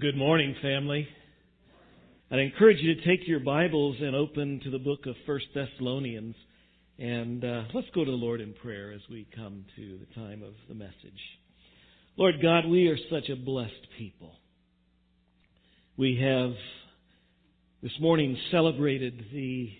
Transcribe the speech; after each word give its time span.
Good 0.00 0.16
morning, 0.16 0.54
family. 0.60 1.08
I'd 2.30 2.38
encourage 2.38 2.78
you 2.80 2.96
to 2.96 3.04
take 3.06 3.26
your 3.26 3.40
Bibles 3.40 3.96
and 4.00 4.14
open 4.14 4.60
to 4.64 4.70
the 4.70 4.78
book 4.78 5.06
of 5.06 5.14
First 5.24 5.46
Thessalonians. 5.54 6.34
And 6.98 7.42
uh, 7.42 7.62
let's 7.72 7.86
go 7.94 8.04
to 8.04 8.10
the 8.10 8.16
Lord 8.16 8.42
in 8.42 8.52
prayer 8.52 8.92
as 8.92 9.00
we 9.08 9.26
come 9.34 9.64
to 9.76 9.98
the 9.98 10.14
time 10.20 10.42
of 10.42 10.52
the 10.68 10.74
message. 10.74 10.92
Lord 12.16 12.42
God, 12.42 12.66
we 12.66 12.88
are 12.88 12.98
such 13.10 13.30
a 13.30 13.36
blessed 13.36 13.72
people. 13.96 14.32
We 15.96 16.20
have 16.20 16.50
this 17.82 17.98
morning 17.98 18.36
celebrated 18.50 19.24
the 19.32 19.70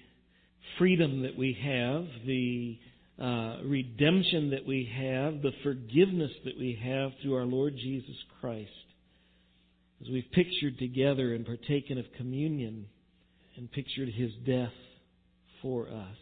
freedom 0.79 1.23
that 1.23 1.37
we 1.37 1.59
have, 1.63 2.07
the 2.27 2.79
uh, 3.23 3.65
redemption 3.67 4.51
that 4.51 4.67
we 4.67 4.91
have, 4.97 5.43
the 5.43 5.53
forgiveness 5.63 6.31
that 6.47 6.57
we 6.59 6.79
have 6.83 7.11
through 7.21 7.35
our 7.35 7.45
Lord 7.45 7.75
Jesus 7.77 8.17
Christ 8.41 8.71
as 10.01 10.09
we've 10.09 10.31
pictured 10.33 10.79
together 10.79 11.35
and 11.35 11.47
partaken 11.47 11.99
of 11.99 12.05
communion 12.17 12.87
and 13.57 13.71
pictured 13.73 14.09
his 14.09 14.31
death 14.47 14.73
for 15.63 15.89
us. 15.89 16.17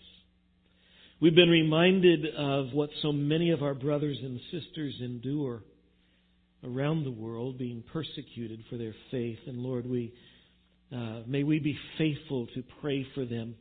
We've 1.21 1.35
been 1.35 1.49
reminded 1.49 2.27
of 2.37 2.73
what 2.73 2.91
so 3.03 3.13
many 3.13 3.51
of 3.51 3.63
our 3.63 3.75
brothers 3.75 4.19
and 4.23 4.41
sisters 4.51 4.95
endure 5.01 5.63
around 6.65 7.05
the 7.05 7.11
world, 7.11 7.59
being 7.59 7.83
persecuted 7.93 8.65
for 8.71 8.77
their 8.77 8.95
faith. 9.11 9.39
And 9.47 9.59
Lord, 9.59 9.87
we 9.87 10.13
uh, 10.95 11.21
may 11.27 11.43
we 11.43 11.59
be 11.59 11.77
faithful 11.99 12.47
to 12.55 12.63
pray 12.81 13.07
for 13.15 13.25
them. 13.25 13.57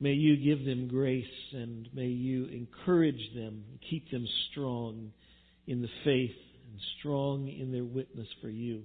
May 0.00 0.12
you 0.12 0.36
give 0.36 0.64
them 0.64 0.88
grace 0.88 1.24
and 1.52 1.88
may 1.94 2.06
you 2.06 2.46
encourage 2.46 3.30
them, 3.34 3.64
keep 3.88 4.10
them 4.10 4.26
strong 4.50 5.12
in 5.66 5.80
the 5.80 5.88
faith 6.04 6.34
and 6.70 6.80
strong 6.98 7.48
in 7.48 7.70
their 7.70 7.84
witness 7.84 8.26
for 8.40 8.48
you. 8.48 8.82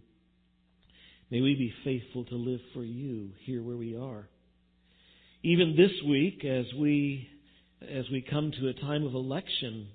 May 1.30 1.42
we 1.42 1.56
be 1.56 1.74
faithful 1.84 2.24
to 2.26 2.36
live 2.36 2.62
for 2.74 2.84
you 2.84 3.32
here 3.46 3.62
where 3.62 3.76
we 3.76 3.98
are. 3.98 4.30
Even 5.44 5.76
this 5.76 5.92
week, 6.08 6.46
as 6.46 6.66
we, 6.80 7.28
as 7.82 8.06
we 8.10 8.22
come 8.22 8.52
to 8.52 8.70
a 8.70 8.74
time 8.74 9.06
of 9.06 9.14
election, 9.14 9.88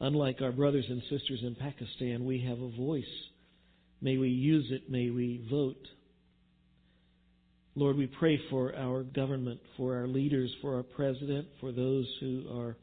unlike 0.00 0.42
our 0.42 0.52
brothers 0.52 0.84
and 0.88 1.00
sisters 1.08 1.40
in 1.42 1.54
Pakistan, 1.54 2.26
we 2.26 2.40
have 2.46 2.60
a 2.60 2.76
voice. 2.76 3.04
May 4.02 4.18
we 4.18 4.28
use 4.28 4.66
it. 4.70 4.90
May 4.90 5.08
we 5.08 5.46
vote. 5.50 5.88
Lord, 7.74 7.96
we 7.96 8.06
pray 8.06 8.38
for 8.50 8.76
our 8.76 9.02
government, 9.04 9.60
for 9.78 9.96
our 9.96 10.06
leaders, 10.06 10.54
for 10.60 10.76
our 10.76 10.82
president, 10.82 11.48
for 11.60 11.72
those 11.72 12.06
who 12.20 12.44
are 12.54 12.76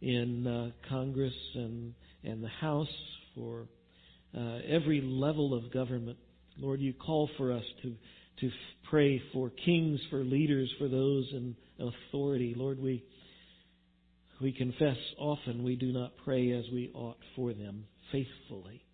in 0.00 0.46
uh, 0.46 0.70
Congress 0.88 1.34
and, 1.54 1.94
and 2.24 2.42
the 2.42 2.48
House, 2.48 2.88
for 3.34 3.66
uh, 4.36 4.58
every 4.66 5.02
level 5.02 5.52
of 5.52 5.72
government. 5.72 6.16
Lord, 6.58 6.80
you 6.80 6.92
call 6.92 7.28
for 7.36 7.52
us 7.52 7.64
to, 7.82 7.94
to 8.40 8.50
pray 8.88 9.20
for 9.32 9.50
kings, 9.50 10.00
for 10.10 10.24
leaders, 10.24 10.72
for 10.78 10.88
those 10.88 11.28
in 11.32 11.56
authority. 11.78 12.54
Lord, 12.56 12.80
we, 12.80 13.04
we 14.40 14.52
confess 14.52 14.96
often 15.18 15.64
we 15.64 15.76
do 15.76 15.92
not 15.92 16.12
pray 16.24 16.52
as 16.52 16.64
we 16.72 16.90
ought 16.94 17.18
for 17.36 17.52
them 17.52 17.84
faithfully. 18.12 18.84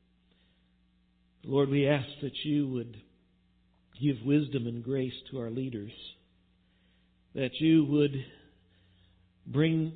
Lord, 1.45 1.71
we 1.71 1.87
ask 1.89 2.09
that 2.23 2.37
you 2.45 2.69
would 2.69 2.97
give 4.01 4.17
wisdom 4.25 4.67
and 4.67 4.83
grace 4.83 5.13
to 5.31 5.41
our 5.41 5.51
leaders, 5.51 5.93
that 7.35 7.61
you 7.61 7.85
would 7.85 8.15
bring 9.47 9.93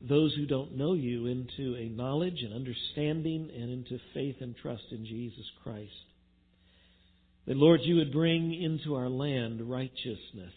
those 0.00 0.34
who 0.34 0.46
don't 0.46 0.76
know 0.76 0.94
you 0.94 1.26
into 1.26 1.74
a 1.76 1.88
knowledge 1.88 2.42
and 2.42 2.54
understanding 2.54 3.50
and 3.54 3.70
into 3.70 3.98
faith 4.14 4.36
and 4.40 4.56
trust 4.56 4.84
in 4.90 5.04
Jesus 5.04 5.44
Christ. 5.62 5.90
That, 7.48 7.56
Lord, 7.56 7.80
you 7.82 7.96
would 7.96 8.12
bring 8.12 8.52
into 8.52 8.94
our 8.94 9.08
land 9.08 9.62
righteousness. 9.62 10.52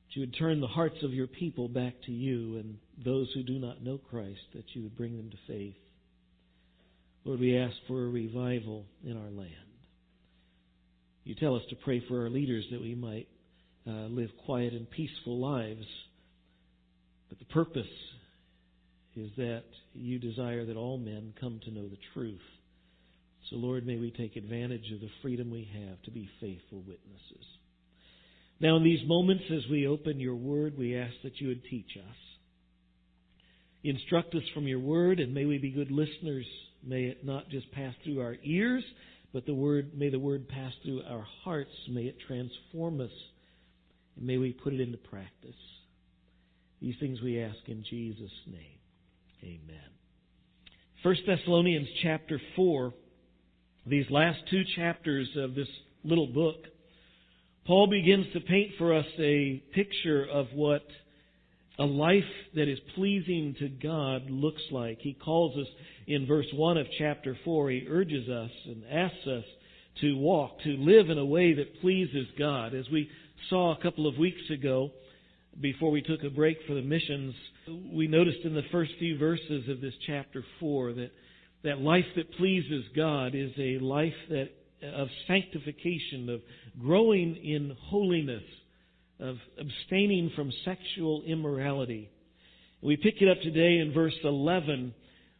That 0.00 0.12
you 0.12 0.22
would 0.22 0.34
turn 0.38 0.62
the 0.62 0.66
hearts 0.66 0.96
of 1.02 1.12
your 1.12 1.26
people 1.26 1.68
back 1.68 1.92
to 2.06 2.10
you 2.10 2.56
and 2.56 2.78
those 3.04 3.30
who 3.34 3.42
do 3.42 3.58
not 3.58 3.82
know 3.82 3.98
Christ, 3.98 4.40
that 4.54 4.64
you 4.72 4.82
would 4.82 4.96
bring 4.96 5.18
them 5.18 5.30
to 5.30 5.36
faith. 5.46 5.74
Lord, 7.24 7.38
we 7.38 7.54
ask 7.54 7.74
for 7.86 8.02
a 8.02 8.08
revival 8.08 8.86
in 9.04 9.18
our 9.18 9.30
land. 9.30 9.50
You 11.24 11.34
tell 11.34 11.54
us 11.54 11.62
to 11.68 11.76
pray 11.76 12.02
for 12.08 12.22
our 12.22 12.30
leaders 12.30 12.64
that 12.70 12.80
we 12.80 12.94
might 12.94 13.28
uh, 13.86 14.06
live 14.08 14.30
quiet 14.46 14.72
and 14.72 14.90
peaceful 14.90 15.38
lives. 15.38 15.84
But 17.28 17.38
the 17.38 17.44
purpose 17.46 17.86
is 19.16 19.30
that 19.36 19.64
you 19.92 20.18
desire 20.18 20.64
that 20.64 20.76
all 20.76 20.96
men 20.96 21.34
come 21.38 21.60
to 21.64 21.70
know 21.70 21.88
the 21.88 21.98
truth. 22.14 22.40
So, 23.50 23.56
Lord, 23.56 23.86
may 23.86 23.96
we 23.96 24.10
take 24.10 24.36
advantage 24.36 24.90
of 24.92 25.00
the 25.00 25.10
freedom 25.20 25.50
we 25.50 25.68
have 25.86 26.00
to 26.02 26.10
be 26.10 26.28
faithful 26.40 26.78
witnesses. 26.78 27.44
Now, 28.60 28.76
in 28.76 28.84
these 28.84 29.06
moments, 29.06 29.44
as 29.54 29.70
we 29.70 29.86
open 29.86 30.18
your 30.20 30.36
word, 30.36 30.78
we 30.78 30.96
ask 30.96 31.12
that 31.24 31.40
you 31.40 31.48
would 31.48 31.64
teach 31.64 31.90
us. 31.96 32.16
Instruct 33.82 34.34
us 34.34 34.42
from 34.54 34.66
your 34.66 34.78
word, 34.78 35.20
and 35.20 35.34
may 35.34 35.44
we 35.44 35.58
be 35.58 35.70
good 35.70 35.90
listeners. 35.90 36.46
May 36.82 37.04
it 37.04 37.24
not 37.24 37.50
just 37.50 37.70
pass 37.72 37.94
through 38.02 38.20
our 38.20 38.36
ears, 38.42 38.84
but 39.34 39.44
the 39.44 39.54
word, 39.54 39.92
may 39.94 40.08
the 40.08 40.18
word 40.18 40.48
pass 40.48 40.72
through 40.82 41.02
our 41.02 41.26
hearts. 41.42 41.70
May 41.90 42.02
it 42.02 42.16
transform 42.26 43.00
us, 43.00 43.10
and 44.16 44.26
may 44.26 44.38
we 44.38 44.52
put 44.52 44.72
it 44.72 44.80
into 44.80 44.96
practice. 44.96 45.54
These 46.80 46.94
things 47.00 47.20
we 47.20 47.40
ask 47.40 47.58
in 47.66 47.84
Jesus' 47.90 48.30
name. 48.46 48.78
Amen. 49.42 49.90
1 51.02 51.16
Thessalonians 51.26 51.88
chapter 52.02 52.40
4 52.56 52.94
these 53.86 54.06
last 54.10 54.38
two 54.50 54.62
chapters 54.76 55.28
of 55.36 55.54
this 55.54 55.68
little 56.04 56.26
book, 56.26 56.56
Paul 57.66 57.86
begins 57.86 58.26
to 58.32 58.40
paint 58.40 58.72
for 58.78 58.94
us 58.94 59.06
a 59.18 59.62
picture 59.74 60.26
of 60.30 60.46
what 60.54 60.82
a 61.78 61.84
life 61.84 62.22
that 62.54 62.68
is 62.68 62.78
pleasing 62.94 63.54
to 63.58 63.68
God 63.68 64.30
looks 64.30 64.62
like. 64.70 64.98
He 65.00 65.14
calls 65.14 65.56
us 65.58 65.66
in 66.06 66.26
verse 66.26 66.46
1 66.54 66.76
of 66.76 66.86
chapter 66.98 67.36
4, 67.44 67.70
he 67.70 67.86
urges 67.88 68.28
us 68.28 68.50
and 68.66 68.84
asks 68.90 69.26
us 69.26 69.44
to 70.00 70.16
walk, 70.16 70.60
to 70.64 70.76
live 70.76 71.10
in 71.10 71.18
a 71.18 71.24
way 71.24 71.54
that 71.54 71.80
pleases 71.80 72.26
God. 72.38 72.74
As 72.74 72.88
we 72.90 73.08
saw 73.48 73.74
a 73.74 73.82
couple 73.82 74.06
of 74.06 74.18
weeks 74.18 74.50
ago, 74.50 74.90
before 75.60 75.90
we 75.90 76.02
took 76.02 76.22
a 76.24 76.30
break 76.30 76.58
for 76.66 76.74
the 76.74 76.82
missions, 76.82 77.34
we 77.92 78.06
noticed 78.06 78.40
in 78.44 78.54
the 78.54 78.62
first 78.72 78.92
few 78.98 79.18
verses 79.18 79.68
of 79.68 79.80
this 79.80 79.94
chapter 80.06 80.44
4 80.60 80.94
that 80.94 81.10
that 81.64 81.80
life 81.80 82.04
that 82.16 82.30
pleases 82.36 82.84
God 82.94 83.34
is 83.34 83.50
a 83.58 83.78
life 83.78 84.14
that 84.30 84.50
of 84.92 85.08
sanctification, 85.26 86.28
of 86.28 86.40
growing 86.80 87.36
in 87.36 87.76
holiness, 87.88 88.42
of 89.18 89.36
abstaining 89.58 90.30
from 90.36 90.52
sexual 90.64 91.22
immorality. 91.26 92.10
We 92.82 92.96
pick 92.96 93.14
it 93.20 93.28
up 93.28 93.40
today 93.42 93.78
in 93.78 93.92
verse 93.94 94.14
11 94.22 94.94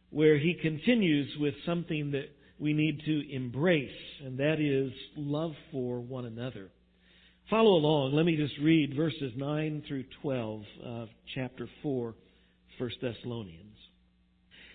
where 0.09 0.37
he 0.37 0.55
continues 0.61 1.29
with 1.39 1.53
something 1.65 2.11
that 2.11 2.29
we 2.57 2.73
need 2.73 3.01
to 3.05 3.35
embrace, 3.35 3.89
and 4.23 4.39
that 4.39 4.59
is 4.59 4.91
love 5.17 5.51
for 5.71 5.99
one 5.99 6.25
another. 6.25 6.69
Follow 7.49 7.73
along. 7.73 8.13
Let 8.13 8.25
me 8.25 8.37
just 8.37 8.53
read 8.63 8.95
verses 8.95 9.33
9 9.35 9.83
through 9.87 10.05
12 10.21 10.63
of 10.83 11.09
chapter 11.35 11.67
4, 11.83 12.15
1 12.79 12.91
Thessalonians. 13.01 13.74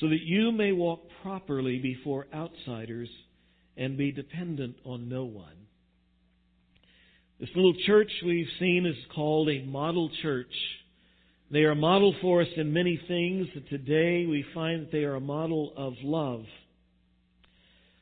so 0.00 0.08
that 0.08 0.22
you 0.22 0.52
may 0.52 0.72
walk 0.72 1.00
properly 1.22 1.78
before 1.78 2.26
outsiders 2.34 3.08
and 3.76 3.96
be 3.96 4.12
dependent 4.12 4.76
on 4.84 5.08
no 5.08 5.24
one. 5.24 5.66
This 7.40 7.50
little 7.56 7.74
church 7.86 8.10
we've 8.24 8.46
seen 8.58 8.86
is 8.86 8.96
called 9.14 9.48
a 9.48 9.64
model 9.64 10.10
church. 10.22 10.52
They 11.50 11.60
are 11.60 11.72
a 11.72 11.76
model 11.76 12.14
for 12.22 12.40
us 12.42 12.48
in 12.56 12.72
many 12.72 13.00
things. 13.08 13.48
Today 13.68 14.26
we 14.26 14.44
find 14.54 14.82
that 14.82 14.92
they 14.92 15.04
are 15.04 15.16
a 15.16 15.20
model 15.20 15.72
of 15.76 15.94
love. 16.02 16.44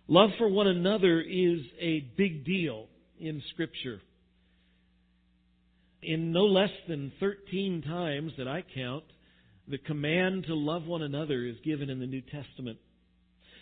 Love 0.09 0.31
for 0.39 0.49
one 0.49 0.67
another 0.67 1.21
is 1.21 1.61
a 1.81 2.01
big 2.17 2.45
deal 2.45 2.87
in 3.19 3.43
Scripture. 3.53 4.01
In 6.03 6.33
no 6.33 6.47
less 6.47 6.71
than 6.89 7.13
13 7.21 7.83
times 7.83 8.33
that 8.37 8.49
I 8.49 8.65
count, 8.75 9.05
the 9.71 9.79
command 9.79 10.45
to 10.47 10.55
love 10.55 10.85
one 10.85 11.03
another 11.03 11.45
is 11.45 11.57
given 11.65 11.91
in 11.91 12.01
the 12.01 12.07
New 12.07 12.23
Testament. 12.23 12.79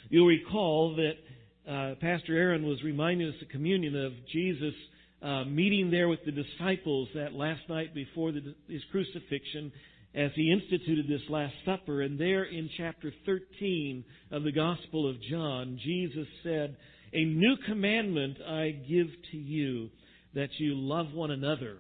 You'll 0.09 0.27
recall 0.27 0.97
that 0.97 1.71
uh, 1.71 1.95
Pastor 2.01 2.35
Aaron 2.35 2.65
was 2.65 2.83
reminding 2.83 3.29
us 3.29 3.35
of 3.43 3.49
communion 3.51 3.95
of 3.95 4.13
Jesus 4.33 4.75
uh, 5.21 5.45
meeting 5.45 5.91
there 5.91 6.09
with 6.09 6.21
the 6.25 6.33
disciples 6.33 7.09
that 7.15 7.35
last 7.35 7.61
night 7.69 7.95
before 7.95 8.33
the, 8.33 8.55
his 8.69 8.83
crucifixion 8.91 9.71
as 10.15 10.31
he 10.35 10.51
instituted 10.51 11.07
this 11.09 11.29
Last 11.29 11.55
Supper. 11.67 12.01
And 12.01 12.19
there 12.19 12.45
in 12.45 12.71
chapter 12.79 13.13
13 13.27 14.05
of 14.31 14.45
the 14.45 14.53
Gospel 14.53 15.09
of 15.09 15.17
John, 15.31 15.79
Jesus 15.85 16.27
said, 16.43 16.77
A 17.13 17.25
new 17.25 17.57
commandment 17.67 18.39
I 18.41 18.71
give 18.89 19.09
to 19.33 19.37
you, 19.37 19.91
that 20.35 20.49
you 20.59 20.75
love 20.75 21.13
one 21.13 21.31
another. 21.31 21.79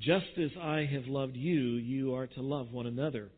Just 0.00 0.26
as 0.36 0.50
I 0.60 0.88
have 0.92 1.06
loved 1.06 1.36
you, 1.36 1.58
you 1.58 2.14
are 2.14 2.26
to 2.26 2.40
love 2.40 2.72
one 2.72 2.86
another. 2.86 3.30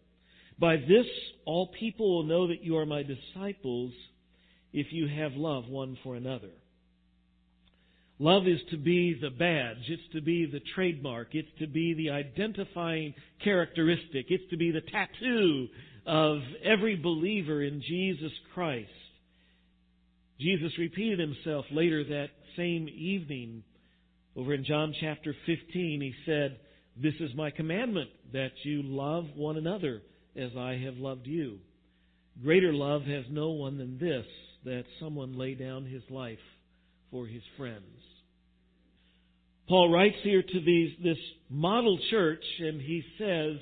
By 0.59 0.77
this, 0.77 1.07
all 1.47 1.69
people 1.79 2.17
will 2.17 2.25
know 2.25 2.49
that 2.49 2.63
you 2.63 2.77
are 2.77 2.87
my 2.87 3.03
disciples 3.03 3.93
if 4.73 4.93
you 4.93 5.09
have 5.09 5.33
love 5.33 5.69
one 5.69 5.97
for 6.03 6.17
another. 6.17 6.51
Love 8.19 8.47
is 8.47 8.61
to 8.71 8.77
be 8.77 9.19
the 9.19 9.31
badge. 9.31 9.89
It's 9.89 10.13
to 10.13 10.21
be 10.21 10.45
the 10.45 10.61
trademark. 10.75 11.29
It's 11.35 11.49
to 11.59 11.67
be 11.67 11.95
the 11.95 12.11
identifying 12.11 13.15
characteristic. 13.43 14.27
It's 14.29 14.49
to 14.51 14.59
be 14.59 14.71
the 14.71 14.83
tattoo 14.83 15.69
of 16.07 16.41
every 16.63 16.97
believer 16.97 17.63
in 17.63 17.81
Jesus 17.81 18.33
Christ. 18.53 18.91
Jesus 20.39 20.73
repeated 20.79 21.19
himself 21.19 21.65
later 21.71 22.05
that 22.05 22.29
same 22.57 22.91
evening 22.91 23.63
over 24.37 24.55
in 24.55 24.65
John 24.65 24.95
chapter 25.01 25.35
15. 25.47 26.01
He 26.01 26.15
said, 26.25 26.59
This 26.97 27.15
is 27.21 27.35
my 27.35 27.51
commandment, 27.51 28.11
that 28.33 28.53
you 28.63 28.83
love 28.83 29.27
one 29.35 29.57
another 29.57 30.03
as 30.37 30.51
I 30.57 30.81
have 30.85 30.97
loved 30.97 31.27
you. 31.27 31.59
Greater 32.43 32.73
love 32.73 33.03
has 33.03 33.25
no 33.31 33.51
one 33.51 33.79
than 33.79 33.99
this, 33.99 34.27
that 34.65 34.85
someone 35.01 35.37
lay 35.37 35.55
down 35.55 35.85
his 35.85 36.03
life 36.11 36.39
for 37.11 37.27
his 37.27 37.43
friends. 37.57 37.85
Paul 39.69 39.93
writes 39.93 40.17
here 40.23 40.43
to 40.43 40.61
these, 40.61 40.91
this 41.03 41.19
model 41.49 41.99
church, 42.11 42.45
and 42.61 42.81
he 42.81 43.05
says, 43.19 43.57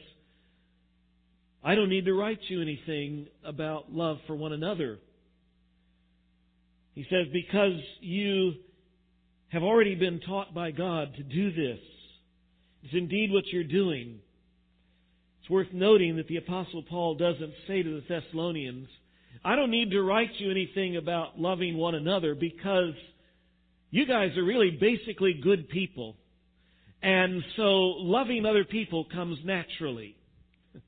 I 1.62 1.75
don't 1.75 1.91
need 1.91 2.06
to 2.06 2.14
write 2.14 2.38
you 2.49 2.62
anything 2.62 3.26
about 3.44 3.93
love 3.93 4.19
for 4.26 4.35
one 4.35 4.53
another. 4.53 4.99
He 6.94 7.05
says, 7.11 7.26
because 7.32 7.79
you 8.00 8.55
have 9.49 9.62
already 9.62 9.95
been 9.95 10.21
taught 10.21 10.55
by 10.55 10.71
God 10.71 11.15
to 11.17 11.23
do 11.23 11.53
this. 11.53 11.81
It's 12.83 12.95
indeed 12.95 13.33
what 13.33 13.47
you're 13.49 13.65
doing. 13.65 14.21
It's 15.41 15.50
worth 15.50 15.73
noting 15.73 16.17
that 16.17 16.29
the 16.29 16.37
Apostle 16.37 16.83
Paul 16.83 17.15
doesn't 17.15 17.53
say 17.67 17.83
to 17.83 18.00
the 18.00 18.05
Thessalonians, 18.09 18.89
I 19.45 19.56
don't 19.56 19.71
need 19.71 19.91
to 19.93 20.03
write 20.03 20.31
you 20.39 20.50
anything 20.50 20.97
about 20.97 21.41
loving 21.41 21.77
one 21.77 21.95
another 21.95 22.35
because 22.35 22.95
you 23.91 24.06
guys 24.06 24.37
are 24.37 24.45
really 24.45 24.71
basically 24.71 25.41
good 25.43 25.69
people. 25.69 26.17
And 27.03 27.43
so 27.56 27.62
loving 27.62 28.45
other 28.45 28.65
people 28.65 29.05
comes 29.05 29.39
naturally. 29.45 30.17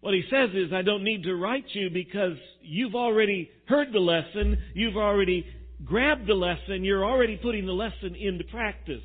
what 0.00 0.12
he 0.12 0.24
says 0.30 0.50
is, 0.52 0.72
I 0.72 0.82
don't 0.82 1.04
need 1.04 1.22
to 1.22 1.34
write 1.36 1.66
you 1.72 1.88
because 1.90 2.36
you've 2.60 2.96
already 2.96 3.50
heard 3.66 3.92
the 3.92 4.00
lesson, 4.00 4.58
you've 4.74 4.96
already 4.96 5.46
grabbed 5.84 6.26
the 6.26 6.34
lesson, 6.34 6.84
you're 6.84 7.04
already 7.04 7.36
putting 7.36 7.66
the 7.66 7.72
lesson 7.72 8.14
into 8.14 8.44
practice. 8.44 9.02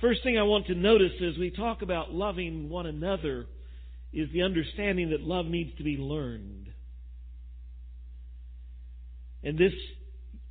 First 0.00 0.22
thing 0.22 0.38
I 0.38 0.42
want 0.42 0.66
to 0.66 0.74
notice 0.74 1.12
as 1.22 1.38
we 1.38 1.50
talk 1.50 1.82
about 1.82 2.12
loving 2.12 2.68
one 2.68 2.86
another 2.86 3.46
is 4.12 4.28
the 4.32 4.42
understanding 4.42 5.10
that 5.10 5.20
love 5.20 5.46
needs 5.46 5.76
to 5.78 5.84
be 5.84 5.96
learned. 5.96 6.66
And 9.44 9.58
this 9.58 9.72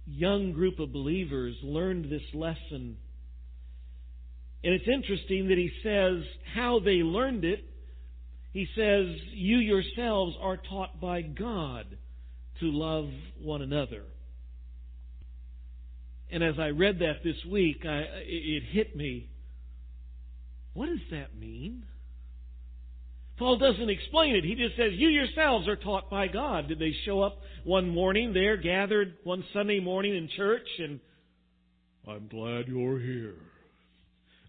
young 0.05 0.51
group 0.53 0.79
of 0.79 0.91
believers 0.91 1.55
learned 1.63 2.05
this 2.05 2.23
lesson. 2.33 2.97
And 4.63 4.73
it's 4.73 4.87
interesting 4.87 5.47
that 5.47 5.57
he 5.57 5.71
says 5.83 6.23
how 6.53 6.79
they 6.79 7.03
learned 7.03 7.45
it. 7.45 7.63
He 8.53 8.67
says, 8.75 9.07
You 9.31 9.57
yourselves 9.57 10.35
are 10.41 10.57
taught 10.57 10.99
by 10.99 11.21
God 11.21 11.85
to 12.59 12.65
love 12.65 13.09
one 13.41 13.61
another. 13.61 14.03
And 16.31 16.43
as 16.43 16.55
I 16.57 16.69
read 16.69 16.99
that 16.99 17.23
this 17.23 17.35
week, 17.51 17.81
I, 17.85 18.03
it 18.25 18.63
hit 18.71 18.95
me. 18.95 19.29
What 20.73 20.87
does 20.87 20.99
that 21.11 21.37
mean? 21.37 21.83
Paul 23.37 23.57
doesn't 23.57 23.89
explain 23.89 24.35
it. 24.35 24.43
He 24.43 24.55
just 24.55 24.77
says, 24.77 24.91
You 24.93 25.09
yourselves 25.09 25.67
are 25.67 25.75
taught 25.75 26.09
by 26.09 26.27
God. 26.27 26.67
Did 26.67 26.79
they 26.79 26.93
show 27.05 27.21
up 27.21 27.39
one 27.63 27.89
morning 27.89 28.33
there, 28.33 28.55
gathered 28.55 29.15
one 29.23 29.43
Sunday 29.51 29.79
morning 29.79 30.15
in 30.15 30.29
church, 30.37 30.67
and 30.79 30.99
I'm 32.07 32.27
glad 32.27 32.67
you're 32.67 32.99
here? 32.99 33.35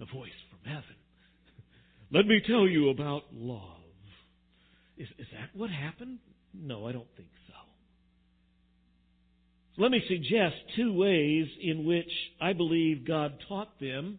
A 0.00 0.04
voice 0.04 0.30
from 0.50 0.70
heaven. 0.70 0.96
Let 2.12 2.26
me 2.26 2.42
tell 2.46 2.68
you 2.68 2.90
about 2.90 3.22
love. 3.32 3.60
Is, 4.98 5.08
is 5.18 5.26
that 5.32 5.48
what 5.58 5.70
happened? 5.70 6.18
No, 6.54 6.86
I 6.86 6.92
don't 6.92 7.08
think 7.16 7.28
so. 9.76 9.82
Let 9.82 9.90
me 9.90 10.02
suggest 10.08 10.54
two 10.76 10.92
ways 10.92 11.46
in 11.60 11.84
which 11.84 12.10
I 12.40 12.52
believe 12.52 13.06
God 13.06 13.34
taught 13.48 13.78
them 13.80 14.18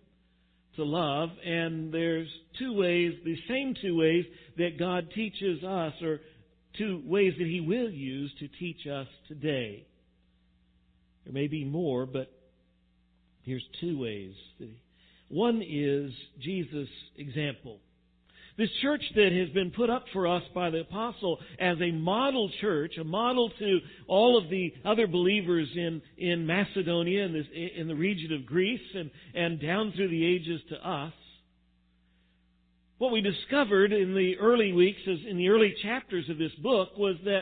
to 0.75 0.83
love, 0.83 1.29
and 1.45 1.94
there's 1.94 2.27
two 2.57 2.73
ways, 2.73 3.13
the 3.23 3.38
same 3.47 3.75
two 3.81 3.95
ways 3.95 4.25
that 4.57 4.79
God 4.79 5.09
teaches 5.13 5.63
us, 5.63 5.94
or 6.01 6.19
two 6.77 7.01
ways 7.05 7.33
that 7.38 7.47
He 7.47 7.61
will 7.61 7.89
use 7.89 8.31
to 8.39 8.47
teach 8.59 8.88
us 8.88 9.07
today. 9.27 9.85
There 11.25 11.33
may 11.33 11.47
be 11.47 11.63
more, 11.63 12.05
but 12.05 12.31
here's 13.44 13.63
two 13.79 14.00
ways. 14.00 14.33
One 15.29 15.61
is 15.61 16.11
Jesus' 16.41 16.89
example. 17.17 17.79
This 18.55 18.69
church 18.83 19.01
that 19.15 19.31
has 19.31 19.50
been 19.50 19.71
put 19.71 19.89
up 19.89 20.05
for 20.13 20.27
us 20.27 20.44
by 20.53 20.69
the 20.69 20.81
apostle 20.81 21.39
as 21.59 21.77
a 21.81 21.91
model 21.91 22.51
church, 22.61 22.94
a 23.00 23.03
model 23.03 23.50
to 23.57 23.79
all 24.07 24.38
of 24.38 24.47
the 24.51 24.71
other 24.85 25.07
believers 25.07 25.67
in, 25.75 26.03
in 26.19 26.45
Macedonia 26.45 27.25
and 27.25 27.35
in 27.35 27.88
the 27.88 27.95
region 27.95 28.31
of 28.31 28.45
Greece 28.45 28.79
and, 28.94 29.09
and 29.33 29.59
down 29.59 29.91
through 29.95 30.09
the 30.09 30.25
ages 30.25 30.61
to 30.69 30.88
us. 30.88 31.13
What 33.00 33.11
we 33.11 33.21
discovered 33.21 33.91
in 33.91 34.13
the 34.13 34.38
early 34.39 34.71
weeks, 34.71 35.01
in 35.07 35.38
the 35.38 35.50
early 35.50 35.73
chapters 35.81 36.29
of 36.29 36.38
this 36.38 36.53
book, 36.61 36.89
was 36.95 37.15
that 37.25 37.41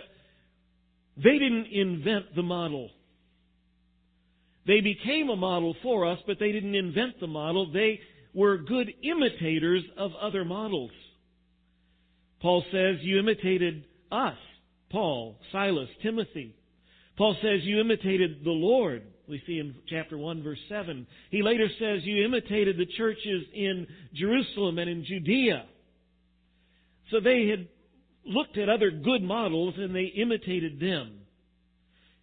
they 1.18 1.38
didn't 1.38 1.68
invent 1.68 2.36
the 2.36 2.42
model. 2.42 2.90
They 4.66 4.80
became 4.80 5.30
a 5.30 5.36
model 5.36 5.76
for 5.84 6.06
us, 6.06 6.20
but 6.26 6.40
they 6.40 6.54
didn't 6.54 6.76
invent 6.76 7.20
the 7.20 7.28
model. 7.28 7.70
They 7.70 8.00
were 8.34 8.58
good 8.58 8.94
imitators 9.04 9.84
of 9.98 10.12
other 10.22 10.46
models. 10.46 10.92
Paul 12.42 12.64
says, 12.72 12.98
You 13.02 13.20
imitated 13.20 13.86
us, 14.12 14.38
Paul, 14.90 15.38
Silas, 15.52 15.90
Timothy. 16.02 16.56
Paul 17.18 17.36
says, 17.42 17.62
You 17.64 17.80
imitated 17.80 18.44
the 18.44 18.52
Lord. 18.52 19.04
We 19.28 19.42
see 19.46 19.60
in 19.60 19.76
chapter 19.88 20.18
1, 20.18 20.44
verse 20.44 20.60
7. 20.68 21.06
He 21.30 21.44
later 21.44 21.68
says, 21.80 22.02
You 22.04 22.26
imitated 22.26 22.78
the 22.78 22.88
churches 22.98 23.44
in 23.54 23.88
Jerusalem 24.14 24.80
and 24.80 24.90
in 24.90 25.06
Judea. 25.06 25.66
So 27.12 27.20
they 27.20 27.48
had 27.48 27.68
looked 28.26 28.58
at 28.58 28.70
other 28.70 28.92
good 28.92 29.22
models 29.22 29.76
and 29.78 29.96
they 29.96 30.06
imitated 30.06 30.80
them. 30.80 31.20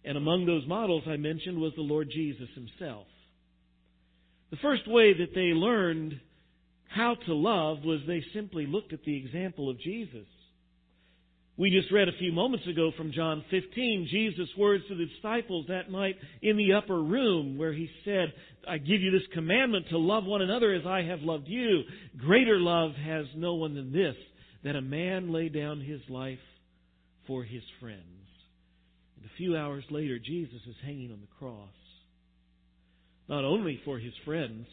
And 0.03 0.17
among 0.17 0.45
those 0.45 0.67
models 0.67 1.03
I 1.07 1.17
mentioned 1.17 1.59
was 1.59 1.73
the 1.75 1.81
Lord 1.81 2.09
Jesus 2.13 2.47
himself. 2.55 3.05
The 4.51 4.57
first 4.57 4.87
way 4.87 5.13
that 5.13 5.35
they 5.35 5.53
learned 5.53 6.19
how 6.89 7.15
to 7.25 7.33
love 7.33 7.83
was 7.83 8.01
they 8.07 8.23
simply 8.33 8.65
looked 8.65 8.93
at 8.93 9.03
the 9.03 9.17
example 9.17 9.69
of 9.69 9.79
Jesus. 9.79 10.25
We 11.57 11.69
just 11.71 11.91
read 11.91 12.07
a 12.07 12.17
few 12.17 12.31
moments 12.31 12.65
ago 12.67 12.91
from 12.95 13.11
John 13.11 13.43
15, 13.51 14.07
Jesus' 14.09 14.49
words 14.57 14.83
to 14.87 14.95
the 14.95 15.05
disciples 15.05 15.65
that 15.67 15.91
night 15.91 16.15
in 16.41 16.55
the 16.55 16.73
upper 16.73 17.01
room 17.01 17.57
where 17.57 17.73
he 17.73 17.89
said, 18.05 18.33
I 18.67 18.77
give 18.77 19.01
you 19.01 19.11
this 19.11 19.27
commandment 19.33 19.87
to 19.89 19.97
love 19.97 20.23
one 20.25 20.41
another 20.41 20.73
as 20.73 20.85
I 20.85 21.01
have 21.01 21.21
loved 21.21 21.47
you. 21.47 21.81
Greater 22.17 22.57
love 22.57 22.91
has 22.95 23.25
no 23.35 23.55
one 23.55 23.75
than 23.75 23.91
this, 23.91 24.15
that 24.63 24.77
a 24.77 24.81
man 24.81 25.33
lay 25.33 25.49
down 25.49 25.81
his 25.81 26.01
life 26.07 26.39
for 27.27 27.43
his 27.43 27.63
friends. 27.81 28.03
And 29.17 29.25
a 29.25 29.37
few 29.37 29.57
hours 29.57 29.83
later, 29.89 30.17
Jesus 30.17 30.61
is 30.65 30.75
hanging 30.81 31.11
on 31.11 31.19
the 31.19 31.45
cross 31.45 31.69
not 33.29 33.45
only 33.45 33.79
for 33.85 33.99
his 33.99 34.13
friends, 34.25 34.65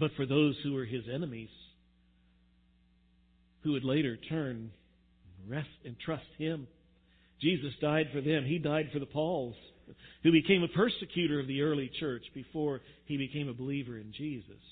but 0.00 0.10
for 0.16 0.24
those 0.26 0.56
who 0.64 0.72
were 0.72 0.86
his 0.86 1.04
enemies, 1.12 1.50
who 3.62 3.72
would 3.72 3.84
later 3.84 4.16
turn 4.16 4.70
and 5.38 5.50
rest 5.50 5.68
and 5.84 5.96
trust 5.98 6.24
him. 6.38 6.66
Jesus 7.40 7.72
died 7.80 8.06
for 8.12 8.20
them. 8.20 8.44
He 8.44 8.58
died 8.58 8.88
for 8.92 8.98
the 8.98 9.06
Pauls, 9.06 9.54
who 10.22 10.32
became 10.32 10.62
a 10.62 10.68
persecutor 10.68 11.38
of 11.38 11.46
the 11.46 11.62
early 11.62 11.90
church 12.00 12.22
before 12.34 12.80
he 13.04 13.16
became 13.18 13.48
a 13.48 13.54
believer 13.54 13.98
in 13.98 14.12
Jesus. 14.16 14.62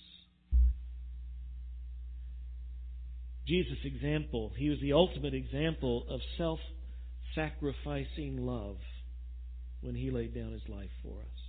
Jesus' 3.46 3.78
example, 3.84 4.52
he 4.56 4.68
was 4.68 4.78
the 4.80 4.92
ultimate 4.92 5.34
example 5.34 6.06
of 6.10 6.20
self 6.36 6.58
sacrificing 7.34 8.38
love 8.38 8.76
when 9.80 9.94
he 9.94 10.10
laid 10.10 10.34
down 10.34 10.52
his 10.52 10.68
life 10.68 10.90
for 11.02 11.20
us. 11.20 11.48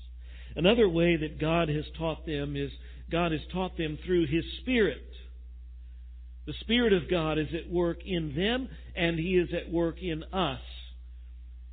Another 0.55 0.87
way 0.87 1.17
that 1.17 1.39
God 1.39 1.69
has 1.69 1.85
taught 1.97 2.25
them 2.25 2.55
is 2.55 2.71
God 3.11 3.31
has 3.31 3.41
taught 3.51 3.77
them 3.77 3.97
through 4.05 4.27
His 4.27 4.43
Spirit. 4.61 5.05
The 6.45 6.53
Spirit 6.61 6.93
of 6.93 7.09
God 7.09 7.37
is 7.37 7.47
at 7.53 7.71
work 7.71 7.99
in 8.05 8.35
them, 8.35 8.69
and 8.95 9.19
He 9.19 9.35
is 9.35 9.49
at 9.53 9.71
work 9.71 10.01
in 10.01 10.23
us. 10.23 10.61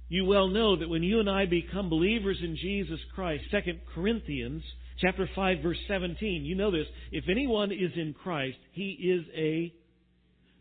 You 0.08 0.24
well 0.24 0.48
know 0.48 0.76
that 0.76 0.88
when 0.88 1.02
you 1.02 1.18
and 1.20 1.28
I 1.28 1.46
become 1.46 1.90
believers 1.90 2.38
in 2.42 2.56
Jesus 2.56 3.00
Christ, 3.14 3.44
2 3.50 3.58
Corinthians 3.94 4.62
chapter 5.00 5.28
5 5.34 5.58
verse 5.62 5.78
17, 5.88 6.44
you 6.44 6.54
know 6.54 6.70
this, 6.70 6.86
if 7.10 7.24
anyone 7.28 7.72
is 7.72 7.92
in 7.96 8.14
Christ, 8.14 8.56
he 8.72 8.90
is 8.90 9.24
a 9.36 9.72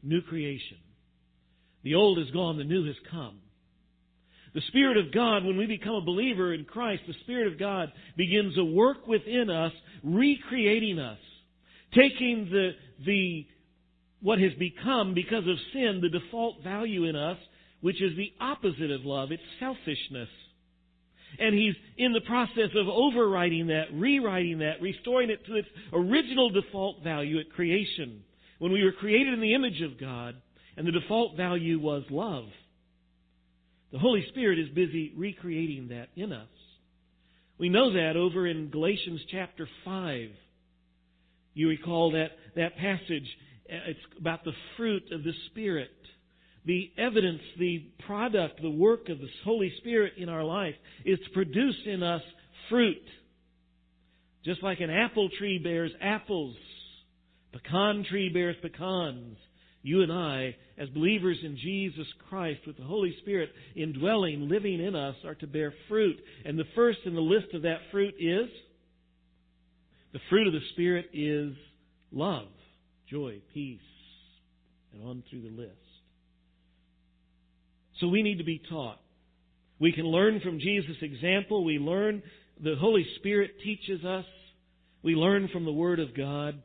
new 0.03 0.21
creation. 0.21 0.77
The 1.83 1.95
old 1.95 2.17
is 2.17 2.31
gone, 2.31 2.57
the 2.57 2.63
new 2.63 2.85
has 2.85 2.95
come. 3.11 3.39
The 4.55 4.61
Spirit 4.69 4.95
of 4.95 5.11
God, 5.13 5.43
when 5.43 5.57
we 5.57 5.65
become 5.65 5.95
a 5.95 6.01
believer 6.01 6.53
in 6.53 6.63
Christ, 6.63 7.03
the 7.05 7.13
Spirit 7.23 7.51
of 7.51 7.59
God 7.59 7.91
begins 8.15 8.57
a 8.57 8.63
work 8.63 9.05
within 9.05 9.49
us, 9.49 9.73
recreating 10.01 10.97
us, 10.97 11.19
taking 11.93 12.47
the, 12.49 12.71
the, 13.05 13.45
what 14.21 14.39
has 14.39 14.53
become 14.53 15.13
because 15.13 15.45
of 15.45 15.57
sin, 15.73 15.99
the 16.01 16.07
default 16.07 16.63
value 16.63 17.03
in 17.03 17.17
us, 17.17 17.37
which 17.81 18.01
is 18.01 18.15
the 18.15 18.31
opposite 18.39 18.91
of 18.91 19.03
love. 19.03 19.33
It's 19.33 19.43
selfishness. 19.59 20.29
And 21.37 21.53
he's 21.53 21.75
in 21.97 22.13
the 22.13 22.21
process 22.21 22.69
of 22.77 22.87
overwriting 22.87 23.67
that, 23.67 23.87
rewriting 23.91 24.59
that, 24.59 24.81
restoring 24.81 25.31
it 25.31 25.45
to 25.47 25.55
its 25.55 25.67
original 25.91 26.49
default 26.49 27.03
value 27.03 27.41
at 27.41 27.51
creation. 27.51 28.23
When 28.59 28.71
we 28.71 28.85
were 28.85 28.93
created 28.93 29.33
in 29.33 29.41
the 29.41 29.53
image 29.53 29.81
of 29.81 29.99
God, 29.99 30.35
and 30.77 30.87
the 30.87 30.93
default 30.93 31.35
value 31.35 31.77
was 31.77 32.03
love. 32.09 32.45
The 33.95 34.01
Holy 34.01 34.25
Spirit 34.27 34.59
is 34.59 34.67
busy 34.75 35.13
recreating 35.15 35.87
that 35.87 36.09
in 36.17 36.33
us. 36.33 36.49
We 37.57 37.69
know 37.69 37.93
that 37.93 38.17
over 38.17 38.45
in 38.45 38.69
Galatians 38.69 39.21
chapter 39.31 39.69
5. 39.85 40.31
You 41.53 41.69
recall 41.69 42.11
that, 42.11 42.31
that 42.57 42.75
passage. 42.75 43.25
Uh, 43.71 43.87
it's 43.87 43.99
about 44.19 44.43
the 44.43 44.51
fruit 44.75 45.03
of 45.13 45.23
the 45.23 45.31
Spirit. 45.49 45.95
The 46.65 46.91
evidence, 46.97 47.39
the 47.57 47.85
product, 48.05 48.61
the 48.61 48.69
work 48.69 49.07
of 49.07 49.19
the 49.19 49.29
Holy 49.45 49.71
Spirit 49.77 50.15
in 50.17 50.27
our 50.27 50.43
life 50.43 50.75
is 51.05 51.17
to 51.19 51.29
produce 51.29 51.77
in 51.85 52.03
us 52.03 52.21
fruit. 52.69 53.01
Just 54.43 54.61
like 54.61 54.81
an 54.81 54.89
apple 54.89 55.29
tree 55.39 55.57
bears 55.57 55.93
apples, 56.01 56.57
pecan 57.53 58.03
tree 58.09 58.27
bears 58.27 58.57
pecans, 58.61 59.37
you 59.85 60.01
and 60.01 60.11
I, 60.11 60.55
as 60.79 60.89
believers 60.89 61.37
in 61.43 61.57
Jesus 61.57 62.07
Christ, 62.27 62.61
with 62.65 62.75
the 62.75 62.83
Holy 62.83 63.15
Spirit 63.21 63.51
indwelling, 63.75 64.49
living 64.49 64.83
in 64.83 64.95
us, 64.95 65.15
are 65.23 65.35
to 65.35 65.45
bear 65.45 65.71
fruit. 65.87 66.17
And 66.43 66.57
the 66.57 66.65
first 66.73 66.97
in 67.05 67.13
the 67.13 67.21
list 67.21 67.53
of 67.53 67.61
that 67.61 67.77
fruit 67.91 68.15
is 68.19 68.49
the 70.11 70.19
fruit 70.27 70.47
of 70.47 70.53
the 70.53 70.67
Spirit 70.73 71.11
is 71.13 71.53
love, 72.11 72.47
joy, 73.11 73.41
peace, 73.53 73.79
and 74.91 75.07
on 75.07 75.23
through 75.29 75.41
the 75.41 75.55
list. 75.55 75.71
So 77.99 78.07
we 78.07 78.23
need 78.23 78.39
to 78.39 78.43
be 78.43 78.61
taught. 78.67 78.99
We 79.77 79.91
can 79.91 80.05
learn 80.05 80.39
from 80.39 80.59
Jesus' 80.59 80.97
example. 81.03 81.63
We 81.63 81.77
learn, 81.77 82.23
the 82.59 82.75
Holy 82.79 83.05
Spirit 83.17 83.51
teaches 83.63 84.03
us. 84.03 84.25
We 85.03 85.13
learn 85.13 85.47
from 85.53 85.65
the 85.65 85.71
Word 85.71 85.99
of 85.99 86.17
God. 86.17 86.63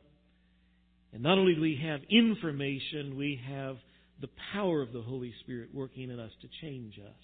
And 1.13 1.23
not 1.23 1.37
only 1.37 1.55
do 1.55 1.61
we 1.61 1.79
have 1.83 2.01
information, 2.09 3.17
we 3.17 3.39
have 3.47 3.77
the 4.21 4.29
power 4.53 4.81
of 4.81 4.93
the 4.93 5.01
Holy 5.01 5.33
Spirit 5.41 5.69
working 5.73 6.09
in 6.09 6.19
us 6.19 6.31
to 6.41 6.47
change 6.61 6.99
us. 6.99 7.15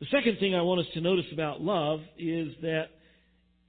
The 0.00 0.06
second 0.10 0.38
thing 0.38 0.54
I 0.54 0.62
want 0.62 0.80
us 0.80 0.86
to 0.94 1.00
notice 1.00 1.26
about 1.32 1.60
love 1.60 2.00
is 2.18 2.48
that 2.62 2.86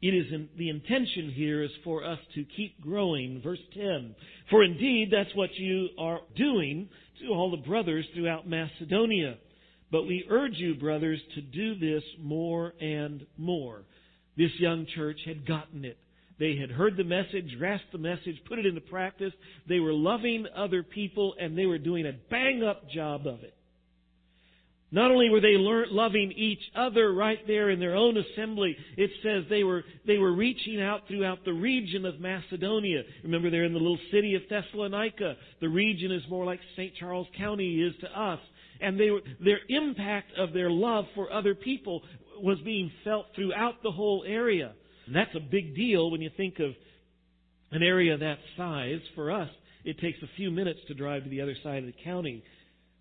it 0.02 0.14
is 0.14 0.26
in, 0.32 0.50
the 0.58 0.70
intention 0.70 1.32
here 1.32 1.64
is 1.64 1.72
for 1.84 2.04
us 2.04 2.20
to 2.36 2.44
keep 2.56 2.82
growing. 2.82 3.42
Verse 3.42 3.60
10. 3.74 4.16
For 4.50 4.64
indeed, 4.64 5.10
that's 5.12 5.34
what 5.36 5.54
you 5.56 5.90
are 5.98 6.20
doing 6.36 6.90
to 7.22 7.28
all 7.30 7.52
the 7.52 7.66
brothers 7.68 8.06
throughout 8.14 8.48
Macedonia. 8.48 9.38
But 9.92 10.04
we 10.04 10.26
urge 10.30 10.58
you, 10.58 10.76
brothers, 10.76 11.20
to 11.36 11.42
do 11.42 11.80
this 11.80 12.04
more 12.20 12.74
and 12.82 13.26
more. 13.38 13.84
This 14.36 14.52
young 14.60 14.86
church 14.96 15.20
had 15.26 15.48
gotten 15.48 15.86
it. 15.86 15.98
They 16.38 16.58
had 16.58 16.70
heard 16.70 16.98
the 16.98 17.04
message, 17.04 17.56
grasped 17.58 17.92
the 17.92 17.98
message, 17.98 18.42
put 18.48 18.60
it 18.60 18.66
into 18.66 18.82
practice. 18.82 19.34
They 19.70 19.80
were 19.80 19.94
loving 19.94 20.46
other 20.56 20.84
people, 20.84 21.36
and 21.40 21.58
they 21.58 21.66
were 21.66 21.78
doing 21.78 22.06
a 22.06 22.14
bang 22.30 22.64
up 22.64 22.90
job 22.90 23.26
of 23.26 23.44
it. 23.44 23.56
Not 24.92 25.12
only 25.12 25.30
were 25.30 25.42
they 25.42 25.58
loving 25.58 26.32
each 26.32 26.62
other 26.76 27.12
right 27.12 27.40
there 27.48 27.70
in 27.70 27.80
their 27.80 27.96
own 27.96 28.18
assembly, 28.18 28.78
it 28.96 29.10
says 29.24 29.44
they 29.50 29.64
were, 29.64 29.84
they 30.06 30.18
were 30.18 30.32
reaching 30.32 30.82
out 30.82 31.02
throughout 31.08 31.44
the 31.44 31.54
region 31.54 32.06
of 32.06 32.20
Macedonia. 32.20 33.02
Remember, 33.24 33.50
they're 33.50 33.66
in 33.66 33.74
the 33.74 33.80
little 33.80 34.00
city 34.12 34.36
of 34.36 34.44
Thessalonica. 34.50 35.36
The 35.60 35.70
region 35.70 36.12
is 36.12 36.22
more 36.30 36.46
like 36.46 36.60
St. 36.78 36.94
Charles 36.96 37.28
County 37.38 37.82
is 37.82 37.94
to 38.02 38.20
us. 38.20 38.40
And 38.80 39.00
they 39.00 39.10
were, 39.10 39.22
their 39.44 39.60
impact 39.68 40.32
of 40.38 40.54
their 40.54 40.70
love 40.70 41.06
for 41.16 41.32
other 41.32 41.56
people 41.56 42.04
was 42.40 42.60
being 42.60 42.92
felt 43.04 43.26
throughout 43.36 43.82
the 43.84 43.92
whole 43.92 44.24
area. 44.26 44.74
And 45.06 45.16
that's 45.16 45.36
a 45.36 45.40
big 45.40 45.76
deal 45.76 46.10
when 46.10 46.22
you 46.22 46.30
think 46.36 46.60
of 46.60 46.72
an 47.72 47.84
area 47.84 48.18
that 48.18 48.38
size. 48.58 49.00
For 49.16 49.32
us, 49.32 49.50
it 49.84 50.00
takes 50.00 50.18
a 50.24 50.30
few 50.36 50.52
minutes 50.52 50.80
to 50.88 50.94
drive 50.94 51.24
to 51.24 51.30
the 51.30 51.42
other 51.42 51.56
side 51.64 51.80
of 51.80 51.86
the 51.86 52.04
county. 52.04 52.44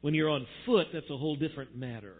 When 0.01 0.15
you're 0.15 0.31
on 0.31 0.47
foot, 0.67 0.89
that's 0.93 1.09
a 1.11 1.17
whole 1.17 1.37
different 1.37 1.77
matter. 1.77 2.15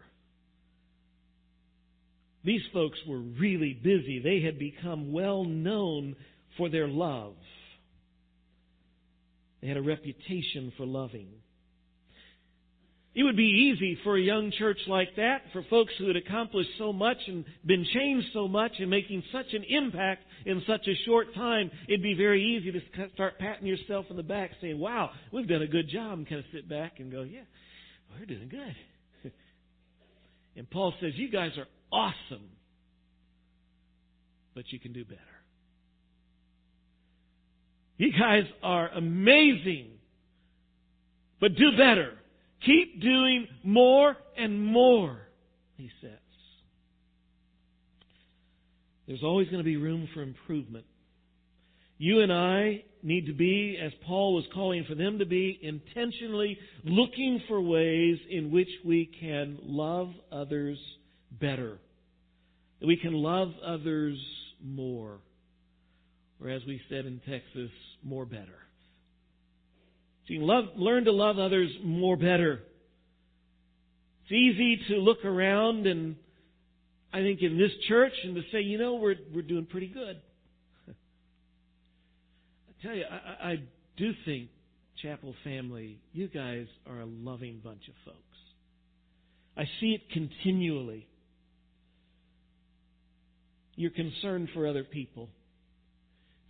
These 2.45 2.63
folks 2.73 2.99
were 3.07 3.19
really 3.19 3.73
busy. 3.73 4.21
They 4.23 4.41
had 4.45 4.59
become 4.59 5.13
well 5.13 5.45
known 5.45 6.17
for 6.57 6.69
their 6.69 6.89
love. 6.89 7.35
They 9.61 9.69
had 9.69 9.79
a 9.79 9.83
reputation 9.83 10.73
for 10.77 10.85
loving. 10.85 11.29
It 13.15 13.23
would 13.23 13.37
be 13.37 13.73
easy 13.73 13.97
for 14.03 14.17
a 14.17 14.21
young 14.21 14.51
church 14.59 14.79
like 14.89 15.15
that, 15.17 15.43
for 15.53 15.63
folks 15.71 15.93
who 15.99 16.09
had 16.09 16.17
accomplished 16.17 16.71
so 16.79 16.93
much 16.93 17.19
and 17.29 17.45
been 17.65 17.87
changed 17.95 18.27
so 18.33 18.49
much 18.49 18.73
and 18.81 18.91
making 18.91 19.23
such 19.31 19.53
an 19.53 19.63
impact 19.69 20.23
in 20.45 20.61
such 20.67 20.89
a 20.89 20.95
short 21.07 21.33
time, 21.33 21.71
it'd 21.89 22.03
be 22.03 22.15
very 22.15 22.43
easy 22.43 22.73
to 22.73 22.81
start 23.15 23.39
patting 23.39 23.69
yourself 23.69 24.07
on 24.11 24.17
the 24.17 24.23
back 24.25 24.51
saying, 24.61 24.81
wow, 24.81 25.11
we've 25.33 25.47
done 25.47 25.63
a 25.63 25.67
good 25.69 25.89
job, 25.89 26.19
and 26.19 26.29
kind 26.29 26.41
of 26.41 26.45
sit 26.53 26.69
back 26.69 26.99
and 26.99 27.13
go, 27.13 27.23
yeah, 27.23 27.43
we're 28.19 28.27
doing 28.27 28.49
good. 28.49 29.33
and 30.57 30.69
Paul 30.69 30.93
says, 31.01 31.13
you 31.15 31.31
guys 31.31 31.53
are 31.57 31.67
awesome, 31.93 32.49
but 34.57 34.65
you 34.73 34.81
can 34.81 34.93
do 34.93 35.05
better. 35.05 35.21
You 37.97 38.11
guys 38.11 38.43
are 38.61 38.89
amazing, 38.89 39.91
but 41.41 41.55
do 41.55 41.71
better. 41.79 42.15
Keep 42.67 43.03
doing 43.03 43.47
more 43.63 44.17
and 44.39 44.65
more, 44.65 45.19
he 45.77 45.91
says. 46.01 46.11
There's 49.07 49.23
always 49.23 49.49
going 49.49 49.59
to 49.59 49.65
be 49.65 49.77
room 49.77 50.09
for 50.15 50.23
improvement. 50.23 50.87
You 51.99 52.21
and 52.21 52.33
I 52.33 52.85
need 53.03 53.27
to 53.27 53.35
be, 53.35 53.79
as 53.83 53.93
Paul 54.07 54.35
was 54.35 54.45
calling 54.53 54.85
for 54.89 54.95
them 54.95 55.19
to 55.19 55.27
be, 55.27 55.59
intentionally 55.63 56.59
looking 56.85 57.43
for 57.49 57.61
ways 57.61 58.19
in 58.31 58.51
which 58.51 58.69
we 58.85 59.11
can 59.21 59.59
love 59.63 60.09
others 60.33 60.79
better. 61.31 61.79
That 62.81 62.87
we 62.87 62.97
can 62.97 63.13
love 63.13 63.53
others 63.65 64.19
more. 64.63 65.19
Or 66.43 66.49
as 66.49 66.63
we 66.67 66.81
said 66.89 67.05
in 67.05 67.21
Texas, 67.29 67.71
more 68.03 68.25
better. 68.25 68.64
So 70.27 70.35
you 70.35 70.45
love, 70.45 70.65
learn 70.77 71.05
to 71.05 71.13
love 71.13 71.39
others 71.39 71.71
more 71.83 72.17
better. 72.17 72.63
It's 74.25 74.33
easy 74.33 74.81
to 74.89 74.97
look 74.97 75.25
around 75.25 75.87
and 75.87 76.17
I 77.13 77.21
think 77.21 77.43
in 77.43 77.57
this 77.57 77.71
church 77.87 78.13
and 78.25 78.35
to 78.35 78.43
say, 78.51 78.61
you 78.63 78.77
know, 78.77 78.95
we're 78.95 79.15
we're 79.33 79.43
doing 79.43 79.67
pretty 79.67 79.87
good. 79.87 80.21
I 80.89 82.83
tell 82.83 82.95
you, 82.97 83.05
I, 83.09 83.51
I 83.51 83.57
do 83.97 84.13
think, 84.25 84.49
chapel 85.01 85.33
family, 85.45 86.01
you 86.13 86.27
guys 86.27 86.67
are 86.89 87.01
a 87.01 87.07
loving 87.07 87.61
bunch 87.63 87.83
of 87.89 87.95
folks. 88.05 88.19
I 89.57 89.65
see 89.81 89.93
it 89.95 90.11
continually. 90.13 91.07
You're 93.77 93.93
concerned 93.93 94.49
for 94.53 94.67
other 94.67 94.83
people. 94.83 95.29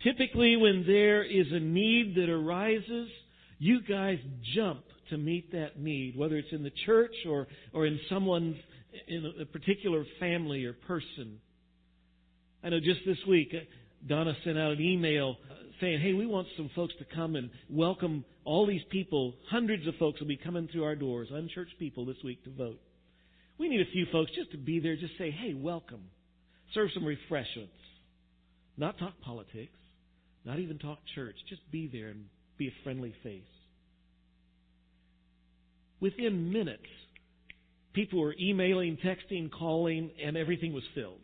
Typically, 0.02 0.56
when 0.56 0.84
there 0.86 1.22
is 1.22 1.46
a 1.50 1.60
need 1.60 2.14
that 2.16 2.30
arises, 2.30 3.08
you 3.58 3.80
guys 3.82 4.18
jump 4.54 4.84
to 5.10 5.18
meet 5.18 5.52
that 5.52 5.78
need, 5.78 6.16
whether 6.16 6.36
it's 6.36 6.52
in 6.52 6.62
the 6.62 6.72
church 6.86 7.14
or, 7.28 7.46
or 7.72 7.86
in 7.86 8.00
someone's, 8.08 8.56
in 9.08 9.32
a 9.40 9.44
particular 9.44 10.04
family 10.18 10.64
or 10.64 10.72
person. 10.72 11.40
I 12.62 12.70
know 12.70 12.80
just 12.80 13.00
this 13.06 13.18
week, 13.28 13.54
uh, 13.54 13.64
Donna 14.06 14.34
sent 14.44 14.58
out 14.58 14.72
an 14.72 14.80
email 14.80 15.36
uh, 15.50 15.54
saying, 15.80 16.00
hey, 16.00 16.12
we 16.14 16.26
want 16.26 16.46
some 16.56 16.70
folks 16.74 16.94
to 16.98 17.04
come 17.14 17.36
and 17.36 17.50
welcome 17.68 18.24
all 18.44 18.66
these 18.66 18.82
people. 18.90 19.34
Hundreds 19.50 19.86
of 19.86 19.94
folks 19.96 20.20
will 20.20 20.28
be 20.28 20.36
coming 20.36 20.68
through 20.72 20.84
our 20.84 20.96
doors, 20.96 21.28
unchurched 21.30 21.78
people, 21.78 22.06
this 22.06 22.16
week 22.24 22.42
to 22.44 22.50
vote. 22.50 22.80
We 23.58 23.68
need 23.68 23.80
a 23.80 23.90
few 23.92 24.06
folks 24.10 24.30
just 24.34 24.50
to 24.52 24.58
be 24.58 24.80
there, 24.80 24.96
just 24.96 25.16
say, 25.18 25.30
hey, 25.30 25.54
welcome. 25.54 26.04
serve 26.74 26.90
some 26.92 27.04
refreshments. 27.04 27.72
Not 28.76 28.98
talk 28.98 29.20
politics, 29.20 29.76
not 30.44 30.58
even 30.58 30.78
talk 30.78 30.98
church. 31.14 31.36
Just 31.48 31.62
be 31.70 31.88
there 31.92 32.08
and 32.08 32.24
be 32.56 32.68
a 32.68 32.74
friendly 32.82 33.14
face. 33.22 33.42
Within 36.00 36.52
minutes, 36.52 36.82
people 37.92 38.20
were 38.20 38.34
emailing, 38.38 38.98
texting, 38.98 39.50
calling, 39.50 40.10
and 40.24 40.36
everything 40.36 40.72
was 40.72 40.84
filled. 40.94 41.20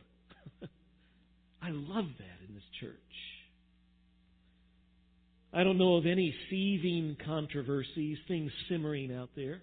I 1.62 1.70
love 1.70 2.06
that 2.18 2.48
in 2.48 2.54
this 2.54 2.64
church. 2.80 2.96
I 5.52 5.64
don't 5.64 5.78
know 5.78 5.96
of 5.96 6.06
any 6.06 6.34
seething 6.48 7.16
controversies, 7.24 8.18
things 8.28 8.52
simmering 8.68 9.12
out 9.12 9.30
there. 9.34 9.62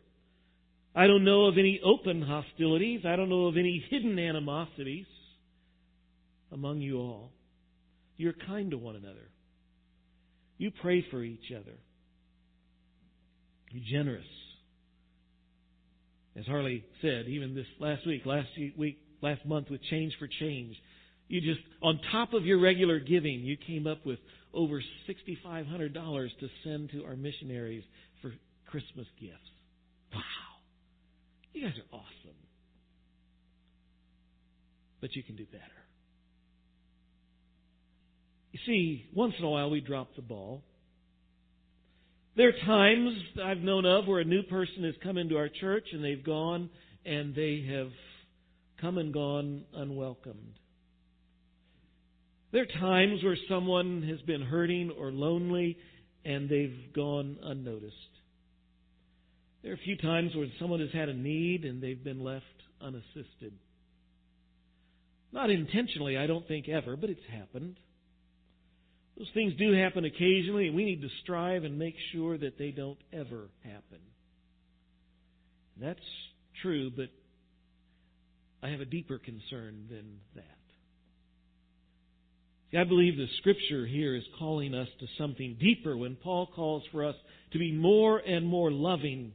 I 0.93 1.07
don't 1.07 1.24
know 1.24 1.45
of 1.45 1.57
any 1.57 1.79
open 1.83 2.21
hostilities. 2.21 3.01
I 3.05 3.15
don't 3.15 3.29
know 3.29 3.45
of 3.45 3.55
any 3.55 3.86
hidden 3.89 4.19
animosities 4.19 5.05
among 6.51 6.81
you 6.81 6.97
all. 6.97 7.31
You're 8.17 8.33
kind 8.33 8.71
to 8.71 8.77
one 8.77 8.95
another. 8.95 9.29
You 10.57 10.71
pray 10.81 11.05
for 11.11 11.23
each 11.23 11.51
other. 11.51 11.75
You're 13.71 13.83
generous. 13.91 14.25
As 16.35 16.45
Harley 16.45 16.83
said, 17.01 17.27
even 17.27 17.55
this 17.55 17.65
last 17.79 18.05
week, 18.05 18.25
last 18.25 18.47
week, 18.77 18.97
last 19.21 19.45
month 19.45 19.69
with 19.69 19.81
Change 19.89 20.13
for 20.19 20.27
Change, 20.39 20.75
you 21.27 21.41
just, 21.41 21.59
on 21.81 21.99
top 22.11 22.33
of 22.33 22.45
your 22.45 22.59
regular 22.59 22.99
giving, 22.99 23.41
you 23.41 23.57
came 23.57 23.87
up 23.87 24.05
with 24.05 24.19
over 24.53 24.81
$6,500 25.09 25.93
to 26.39 26.47
send 26.63 26.91
to 26.91 27.03
our 27.05 27.15
missionaries 27.15 27.83
for 28.21 28.31
Christmas 28.67 29.07
gifts. 29.19 29.35
Wow. 30.13 30.21
You 31.53 31.63
guys 31.63 31.73
are 31.77 31.95
awesome. 31.95 32.37
But 35.01 35.15
you 35.15 35.23
can 35.23 35.35
do 35.35 35.45
better. 35.45 35.87
You 38.57 38.73
see, 38.73 39.05
once 39.13 39.33
in 39.37 39.45
a 39.45 39.49
while 39.49 39.69
we 39.69 39.81
drop 39.81 40.15
the 40.15 40.21
ball. 40.21 40.63
There 42.35 42.49
are 42.49 42.65
times 42.65 43.13
I've 43.43 43.57
known 43.57 43.85
of 43.85 44.07
where 44.07 44.19
a 44.19 44.25
new 44.25 44.43
person 44.43 44.83
has 44.83 44.95
come 45.03 45.17
into 45.17 45.37
our 45.37 45.49
church 45.49 45.85
and 45.91 46.03
they've 46.03 46.23
gone 46.23 46.69
and 47.05 47.35
they 47.35 47.67
have 47.69 47.89
come 48.79 48.97
and 48.97 49.13
gone 49.13 49.63
unwelcomed. 49.73 50.59
There 52.51 52.63
are 52.63 52.79
times 52.79 53.23
where 53.23 53.37
someone 53.49 54.03
has 54.03 54.21
been 54.21 54.41
hurting 54.41 54.91
or 54.91 55.11
lonely 55.11 55.77
and 56.25 56.49
they've 56.49 56.93
gone 56.95 57.37
unnoticed. 57.43 57.95
There 59.61 59.71
are 59.71 59.75
a 59.75 59.85
few 59.85 59.97
times 59.97 60.35
where 60.35 60.47
someone 60.59 60.79
has 60.79 60.91
had 60.93 61.09
a 61.09 61.13
need 61.13 61.65
and 61.65 61.81
they've 61.81 62.03
been 62.03 62.23
left 62.23 62.45
unassisted. 62.81 63.53
Not 65.31 65.49
intentionally, 65.49 66.17
I 66.17 66.27
don't 66.27 66.47
think 66.47 66.69
ever, 66.69 66.95
but 66.95 67.09
it's 67.09 67.19
happened. 67.31 67.77
Those 69.17 69.27
things 69.33 69.53
do 69.57 69.74
happen 69.74 70.05
occasionally, 70.05 70.67
and 70.67 70.75
we 70.75 70.86
need 70.86 71.01
to 71.01 71.09
strive 71.24 71.63
and 71.63 71.79
make 71.79 71.95
sure 72.12 72.38
that 72.38 72.59
they 72.59 72.69
don't 72.71 73.00
ever 73.12 73.50
happen. 73.63 74.00
That's 75.81 76.00
true, 76.62 76.91
but 76.95 77.09
I 78.62 78.69
have 78.69 78.81
a 78.81 78.86
deeper 78.86 79.17
concern 79.17 79.88
than 79.89 80.19
that. 80.36 80.43
See, 82.71 82.77
I 82.77 82.83
believe 82.83 83.17
the 83.17 83.27
scripture 83.39 83.86
here 83.88 84.15
is 84.15 84.24
calling 84.38 84.75
us 84.75 84.89
to 85.00 85.07
something 85.17 85.57
deeper 85.59 85.95
when 85.95 86.15
Paul 86.15 86.47
calls 86.53 86.83
for 86.91 87.03
us 87.05 87.15
to 87.53 87.59
be 87.59 87.71
more 87.71 88.19
and 88.19 88.45
more 88.45 88.71
loving. 88.71 89.31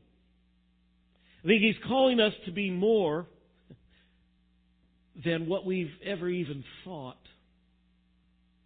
I 1.42 1.46
think 1.48 1.62
he's 1.62 1.82
calling 1.88 2.20
us 2.20 2.34
to 2.46 2.52
be 2.52 2.70
more 2.70 3.26
than 5.24 5.48
what 5.48 5.66
we've 5.66 5.90
ever 6.04 6.28
even 6.28 6.62
thought. 6.84 7.16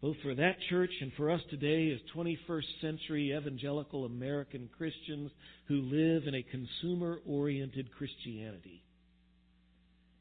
Both 0.06 0.18
for 0.22 0.36
that 0.36 0.54
church 0.70 0.92
and 1.00 1.10
for 1.16 1.32
us 1.32 1.40
today 1.50 1.90
as 1.90 1.98
21st 2.14 2.80
century 2.80 3.36
evangelical 3.36 4.04
American 4.04 4.70
Christians 4.78 5.32
who 5.66 5.80
live 5.80 6.28
in 6.28 6.34
a 6.36 6.44
consumer 6.44 7.18
oriented 7.26 7.90
Christianity. 7.90 8.84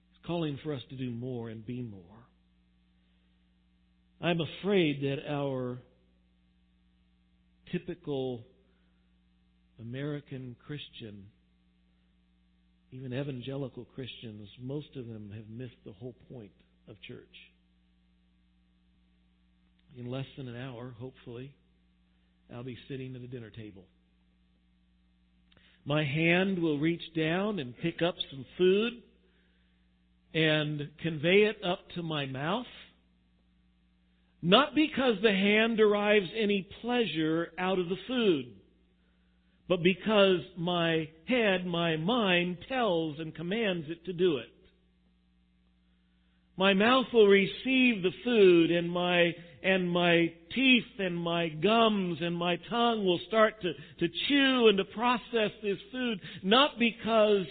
He's 0.10 0.26
calling 0.26 0.58
for 0.64 0.74
us 0.74 0.82
to 0.90 0.96
do 0.96 1.12
more 1.12 1.50
and 1.50 1.64
be 1.64 1.84
more. 1.84 2.02
I'm 4.20 4.40
afraid 4.42 5.04
that 5.04 5.32
our 5.32 5.78
typical 7.72 8.44
American 9.80 10.56
Christian, 10.66 11.26
even 12.92 13.14
evangelical 13.14 13.86
Christians, 13.94 14.50
most 14.60 14.88
of 14.96 15.06
them 15.06 15.32
have 15.36 15.48
missed 15.48 15.78
the 15.86 15.94
whole 15.94 16.16
point 16.28 16.54
of 16.88 16.96
church. 17.08 17.36
In 19.98 20.12
less 20.12 20.26
than 20.38 20.48
an 20.48 20.58
hour, 20.58 20.94
hopefully, 21.00 21.54
I'll 22.54 22.64
be 22.64 22.78
sitting 22.90 23.16
at 23.16 23.22
a 23.22 23.28
dinner 23.28 23.50
table. 23.50 23.86
My 25.86 26.04
hand 26.04 26.60
will 26.60 26.80
reach 26.80 27.14
down 27.16 27.60
and 27.60 27.78
pick 27.78 28.02
up 28.02 28.16
some 28.30 28.46
food 28.58 28.94
and 30.34 30.90
convey 31.02 31.44
it 31.44 31.64
up 31.64 31.80
to 31.96 32.04
my 32.04 32.26
mouth 32.26 32.66
not 34.46 34.76
because 34.76 35.16
the 35.24 35.32
hand 35.32 35.78
derives 35.78 36.30
any 36.38 36.68
pleasure 36.82 37.52
out 37.58 37.80
of 37.80 37.90
the 37.90 37.98
food, 38.08 38.46
but 39.68 39.82
because 39.82 40.42
my 40.56 41.10
head, 41.28 41.66
my 41.66 41.98
mind 41.98 42.60
tells 42.70 43.18
and 43.18 43.34
commands 43.34 43.88
it 43.90 44.06
to 44.06 44.14
do 44.14 44.38
it. 44.38 44.52
My 46.58 46.76
mouth 46.76 47.08
will 47.12 47.26
receive 47.26 48.04
the 48.04 48.14
food 48.24 48.70
and 48.70 48.92
my 48.92 49.34
and 49.66 49.90
my 49.90 50.32
teeth 50.54 50.84
and 51.00 51.18
my 51.18 51.50
gums 51.50 52.20
and 52.22 52.36
my 52.36 52.58
tongue 52.70 53.04
will 53.04 53.20
start 53.28 53.56
to, 53.64 53.74
to 53.74 54.14
chew 54.28 54.68
and 54.68 54.78
to 54.78 54.86
process 54.86 55.50
this 55.64 55.80
food, 55.92 56.20
not 56.44 56.78
because 56.78 57.46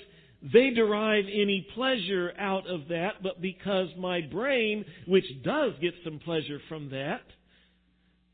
they 0.53 0.71
derive 0.71 1.25
any 1.25 1.67
pleasure 1.75 2.33
out 2.39 2.69
of 2.69 2.89
that, 2.89 3.23
but 3.23 3.43
because 3.43 3.89
my 3.99 4.21
brain, 4.21 4.85
which 5.09 5.25
does 5.43 5.73
get 5.81 5.95
some 6.05 6.21
pleasure 6.21 6.61
from 6.69 6.91
that, 6.91 7.23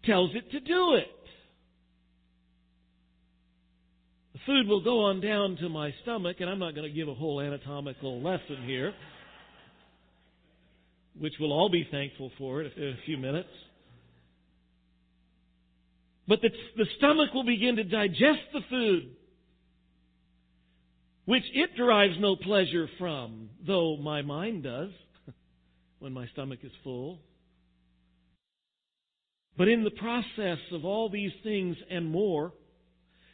tells 0.05 0.31
it 0.35 0.51
to 0.51 0.61
do 0.61 0.95
it. 0.97 1.07
The 4.35 4.41
food 4.45 4.69
will 4.69 4.85
go 4.85 5.05
on 5.05 5.23
down 5.23 5.57
to 5.57 5.71
my 5.71 5.95
stomach, 6.03 6.37
and 6.41 6.51
I'm 6.51 6.59
not 6.59 6.75
going 6.75 6.89
to 6.89 6.95
give 6.95 7.09
a 7.09 7.15
whole 7.15 7.41
anatomical 7.41 8.21
lesson 8.21 8.65
here, 8.67 8.93
which 11.19 11.35
we'll 11.41 11.53
all 11.53 11.71
be 11.71 11.89
thankful 11.91 12.31
for 12.37 12.61
in 12.61 12.67
a 12.67 12.97
few 13.07 13.17
minutes. 13.17 13.49
But 16.29 16.41
the, 16.43 16.51
the 16.77 16.87
stomach 16.99 17.35
will 17.35 17.45
begin 17.45 17.77
to 17.77 17.85
digest 17.85 18.43
the 18.53 18.61
food 18.69 19.17
which 21.31 21.45
it 21.55 21.77
derives 21.77 22.17
no 22.19 22.35
pleasure 22.35 22.89
from, 22.99 23.51
though 23.65 23.97
my 23.97 24.21
mind 24.21 24.65
does 24.65 24.91
when 26.01 26.13
my 26.13 26.27
stomach 26.33 26.59
is 26.65 26.73
full. 26.83 27.21
But 29.57 29.69
in 29.69 29.85
the 29.85 29.93
process 29.93 30.59
of 30.73 30.85
all 30.85 31.09
these 31.09 31.31
things 31.45 31.77
and 31.89 32.11
more, 32.11 32.53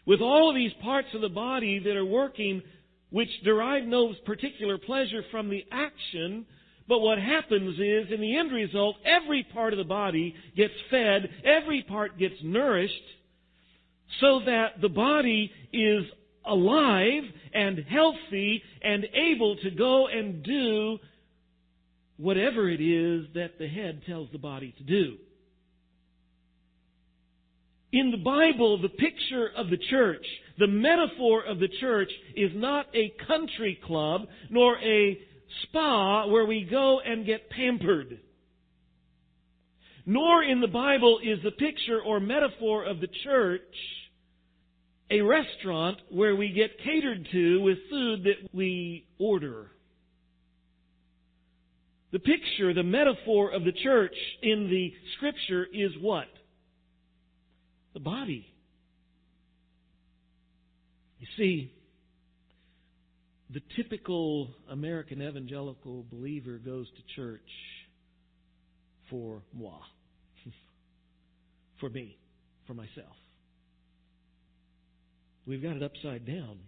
with 0.05 0.21
all 0.21 0.51
of 0.51 0.57
these 0.57 0.73
parts 0.83 1.09
of 1.15 1.23
the 1.23 1.31
body 1.31 1.79
that 1.79 1.97
are 1.97 2.05
working, 2.05 2.61
which 3.09 3.31
derive 3.45 3.85
no 3.85 4.13
particular 4.27 4.77
pleasure 4.77 5.23
from 5.31 5.49
the 5.49 5.65
action, 5.73 6.45
but 6.89 7.01
what 7.01 7.19
happens 7.19 7.79
is, 7.79 8.13
in 8.13 8.21
the 8.21 8.37
end 8.37 8.53
result, 8.53 8.97
every 9.05 9.43
part 9.53 9.73
of 9.73 9.79
the 9.79 9.85
body 9.85 10.35
gets 10.57 10.75
fed, 10.91 11.29
every 11.45 11.83
part 11.83 12.19
gets 12.19 12.37
nourished, 12.43 12.95
so 14.21 14.41
that 14.47 14.81
the 14.81 14.89
body 14.89 15.51
is 15.73 16.05
alive 16.45 17.25
and 17.53 17.79
healthy 17.89 18.63
and 18.83 19.05
able 19.15 19.57
to 19.57 19.71
go 19.71 20.07
and 20.07 20.45
do 20.45 20.99
whatever 22.19 22.71
it 22.71 22.81
is 22.81 23.27
that 23.35 23.59
the 23.59 23.67
head 23.67 24.03
tells 24.07 24.29
the 24.31 24.39
body 24.39 24.73
to 24.79 24.85
do. 24.85 25.17
In 27.93 28.11
the 28.11 28.17
Bible, 28.17 28.81
the 28.81 28.89
picture 28.89 29.51
of 29.57 29.71
the 29.71 29.79
church, 29.91 30.25
the 30.59 30.67
metaphor 30.67 31.45
of 31.45 31.59
the 31.59 31.69
church 31.81 32.11
is 32.35 32.51
not 32.55 32.87
a 32.95 33.13
country 33.27 33.79
club 33.87 34.23
nor 34.51 34.79
a 34.79 35.19
spa 35.63 36.27
where 36.27 36.47
we 36.47 36.65
go 36.65 37.01
and 37.01 37.27
get 37.27 37.51
pampered. 37.51 38.21
Nor 40.05 40.45
in 40.45 40.61
the 40.61 40.69
Bible 40.69 41.19
is 41.23 41.43
the 41.43 41.51
picture 41.51 42.01
or 42.01 42.21
metaphor 42.21 42.85
of 42.85 43.01
the 43.01 43.09
church 43.25 43.63
a 45.11 45.21
restaurant 45.21 45.99
where 46.11 46.35
we 46.35 46.51
get 46.51 46.71
catered 46.83 47.29
to 47.31 47.61
with 47.63 47.79
food 47.91 48.25
that 48.25 48.49
we 48.53 49.07
order. 49.19 49.71
The 52.13 52.19
picture, 52.19 52.73
the 52.75 52.83
metaphor 52.83 53.51
of 53.51 53.65
the 53.65 53.73
church 53.73 54.15
in 54.43 54.69
the 54.69 54.93
scripture 55.17 55.67
is 55.73 55.93
what? 56.01 56.27
The 57.95 58.01
body. 58.01 58.47
You 61.21 61.27
see, 61.37 61.73
the 63.51 63.61
typical 63.77 64.49
American 64.71 65.23
evangelical 65.23 66.05
believer 66.11 66.59
goes 66.59 66.87
to 66.89 67.15
church 67.15 67.41
for 69.09 69.43
moi, 69.53 69.79
for 71.81 71.89
me, 71.89 72.17
for 72.67 72.75
myself. 72.75 73.17
We've 75.47 75.63
got 75.63 75.77
it 75.77 75.83
upside 75.83 76.27
down. 76.27 76.59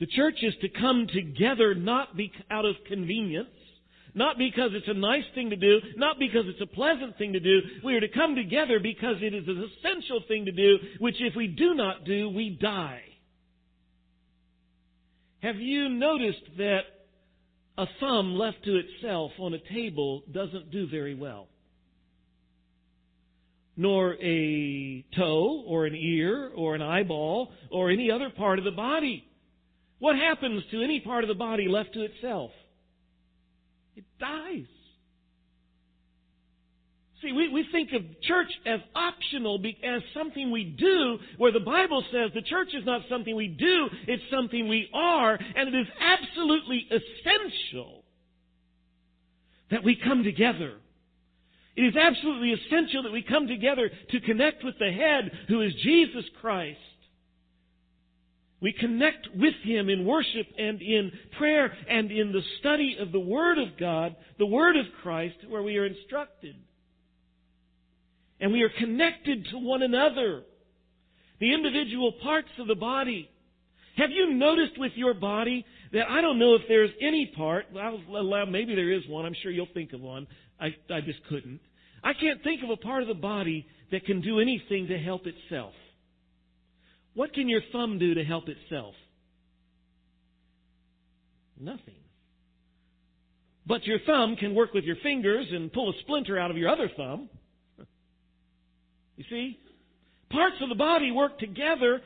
The 0.00 0.06
church 0.06 0.36
is 0.42 0.54
to 0.62 0.68
come 0.68 1.08
together 1.12 1.74
not 1.74 2.16
be, 2.16 2.32
out 2.50 2.64
of 2.64 2.76
convenience, 2.86 3.48
not 4.14 4.38
because 4.38 4.70
it's 4.72 4.88
a 4.88 4.94
nice 4.94 5.24
thing 5.34 5.50
to 5.50 5.56
do, 5.56 5.78
not 5.96 6.18
because 6.18 6.44
it's 6.46 6.60
a 6.62 6.74
pleasant 6.74 7.18
thing 7.18 7.34
to 7.34 7.40
do. 7.40 7.60
We 7.84 7.96
are 7.96 8.00
to 8.00 8.08
come 8.08 8.34
together 8.34 8.80
because 8.80 9.16
it 9.20 9.34
is 9.34 9.46
an 9.46 9.68
essential 9.78 10.22
thing 10.26 10.46
to 10.46 10.52
do, 10.52 10.76
which 11.00 11.16
if 11.20 11.34
we 11.36 11.48
do 11.48 11.74
not 11.74 12.04
do, 12.04 12.30
we 12.30 12.50
die. 12.50 13.02
Have 15.40 15.56
you 15.56 15.88
noticed 15.88 16.42
that 16.56 16.80
a 17.76 17.86
thumb 18.00 18.34
left 18.34 18.64
to 18.64 18.76
itself 18.76 19.32
on 19.38 19.54
a 19.54 19.72
table 19.72 20.22
doesn't 20.32 20.70
do 20.70 20.88
very 20.88 21.14
well? 21.14 21.46
Nor 23.76 24.14
a 24.20 25.04
toe 25.16 25.62
or 25.66 25.86
an 25.86 25.94
ear 25.94 26.50
or 26.54 26.74
an 26.74 26.82
eyeball 26.82 27.52
or 27.70 27.90
any 27.90 28.10
other 28.10 28.30
part 28.30 28.58
of 28.58 28.64
the 28.64 28.72
body. 28.72 29.24
What 30.00 30.16
happens 30.16 30.64
to 30.72 30.82
any 30.82 31.00
part 31.00 31.22
of 31.22 31.28
the 31.28 31.34
body 31.34 31.68
left 31.68 31.94
to 31.94 32.02
itself? 32.04 32.50
It 33.94 34.04
dies. 34.18 34.66
See, 37.22 37.32
we, 37.32 37.48
we 37.48 37.66
think 37.72 37.92
of 37.92 38.02
church 38.22 38.50
as 38.64 38.78
optional, 38.94 39.60
as 39.82 40.02
something 40.14 40.52
we 40.52 40.64
do, 40.64 41.18
where 41.36 41.50
the 41.50 41.60
Bible 41.60 42.04
says 42.12 42.30
the 42.32 42.42
church 42.42 42.68
is 42.74 42.86
not 42.86 43.02
something 43.08 43.34
we 43.34 43.48
do, 43.48 43.88
it's 44.06 44.22
something 44.30 44.68
we 44.68 44.88
are, 44.94 45.34
and 45.34 45.74
it 45.74 45.78
is 45.78 45.86
absolutely 46.00 46.88
essential 46.90 48.04
that 49.72 49.82
we 49.82 49.96
come 49.96 50.22
together. 50.22 50.74
It 51.76 51.82
is 51.82 51.96
absolutely 51.96 52.52
essential 52.52 53.02
that 53.02 53.12
we 53.12 53.22
come 53.22 53.48
together 53.48 53.90
to 54.10 54.20
connect 54.20 54.64
with 54.64 54.78
the 54.78 54.92
head, 54.92 55.30
who 55.48 55.62
is 55.62 55.72
Jesus 55.82 56.24
Christ. 56.40 56.78
We 58.60 58.72
connect 58.72 59.28
with 59.36 59.54
Him 59.62 59.88
in 59.88 60.04
worship 60.04 60.46
and 60.56 60.80
in 60.82 61.12
prayer 61.36 61.72
and 61.88 62.10
in 62.10 62.32
the 62.32 62.42
study 62.60 62.96
of 63.00 63.12
the 63.12 63.20
Word 63.20 63.58
of 63.58 63.76
God, 63.78 64.16
the 64.38 64.46
Word 64.46 64.76
of 64.76 64.86
Christ, 65.02 65.36
where 65.48 65.62
we 65.62 65.76
are 65.76 65.86
instructed. 65.86 66.56
And 68.40 68.52
we 68.52 68.62
are 68.62 68.70
connected 68.70 69.46
to 69.50 69.58
one 69.58 69.82
another. 69.82 70.42
The 71.40 71.52
individual 71.52 72.12
parts 72.22 72.48
of 72.58 72.66
the 72.66 72.74
body. 72.74 73.28
Have 73.96 74.10
you 74.10 74.32
noticed 74.34 74.78
with 74.78 74.92
your 74.94 75.14
body 75.14 75.64
that 75.92 76.08
I 76.08 76.20
don't 76.20 76.38
know 76.38 76.54
if 76.54 76.62
there's 76.68 76.90
any 77.00 77.32
part, 77.36 77.66
well, 77.72 78.46
maybe 78.46 78.74
there 78.74 78.92
is 78.92 79.02
one, 79.08 79.26
I'm 79.26 79.34
sure 79.42 79.50
you'll 79.50 79.66
think 79.74 79.92
of 79.92 80.00
one. 80.00 80.26
I, 80.60 80.68
I 80.90 81.00
just 81.00 81.18
couldn't. 81.28 81.60
I 82.02 82.12
can't 82.14 82.42
think 82.44 82.62
of 82.62 82.70
a 82.70 82.76
part 82.76 83.02
of 83.02 83.08
the 83.08 83.14
body 83.14 83.66
that 83.90 84.04
can 84.04 84.20
do 84.20 84.40
anything 84.40 84.88
to 84.88 84.98
help 84.98 85.22
itself. 85.26 85.72
What 87.14 87.32
can 87.32 87.48
your 87.48 87.62
thumb 87.72 87.98
do 87.98 88.14
to 88.14 88.24
help 88.24 88.44
itself? 88.48 88.94
Nothing. 91.58 91.94
But 93.66 93.84
your 93.84 93.98
thumb 94.06 94.36
can 94.36 94.54
work 94.54 94.72
with 94.72 94.84
your 94.84 94.96
fingers 95.02 95.46
and 95.50 95.72
pull 95.72 95.90
a 95.90 95.92
splinter 96.02 96.38
out 96.38 96.50
of 96.50 96.56
your 96.56 96.70
other 96.70 96.90
thumb. 96.96 97.28
You 99.18 99.24
see? 99.28 99.58
Parts 100.30 100.56
of 100.62 100.68
the 100.68 100.74
body 100.76 101.10
work 101.10 101.38
together 101.38 102.00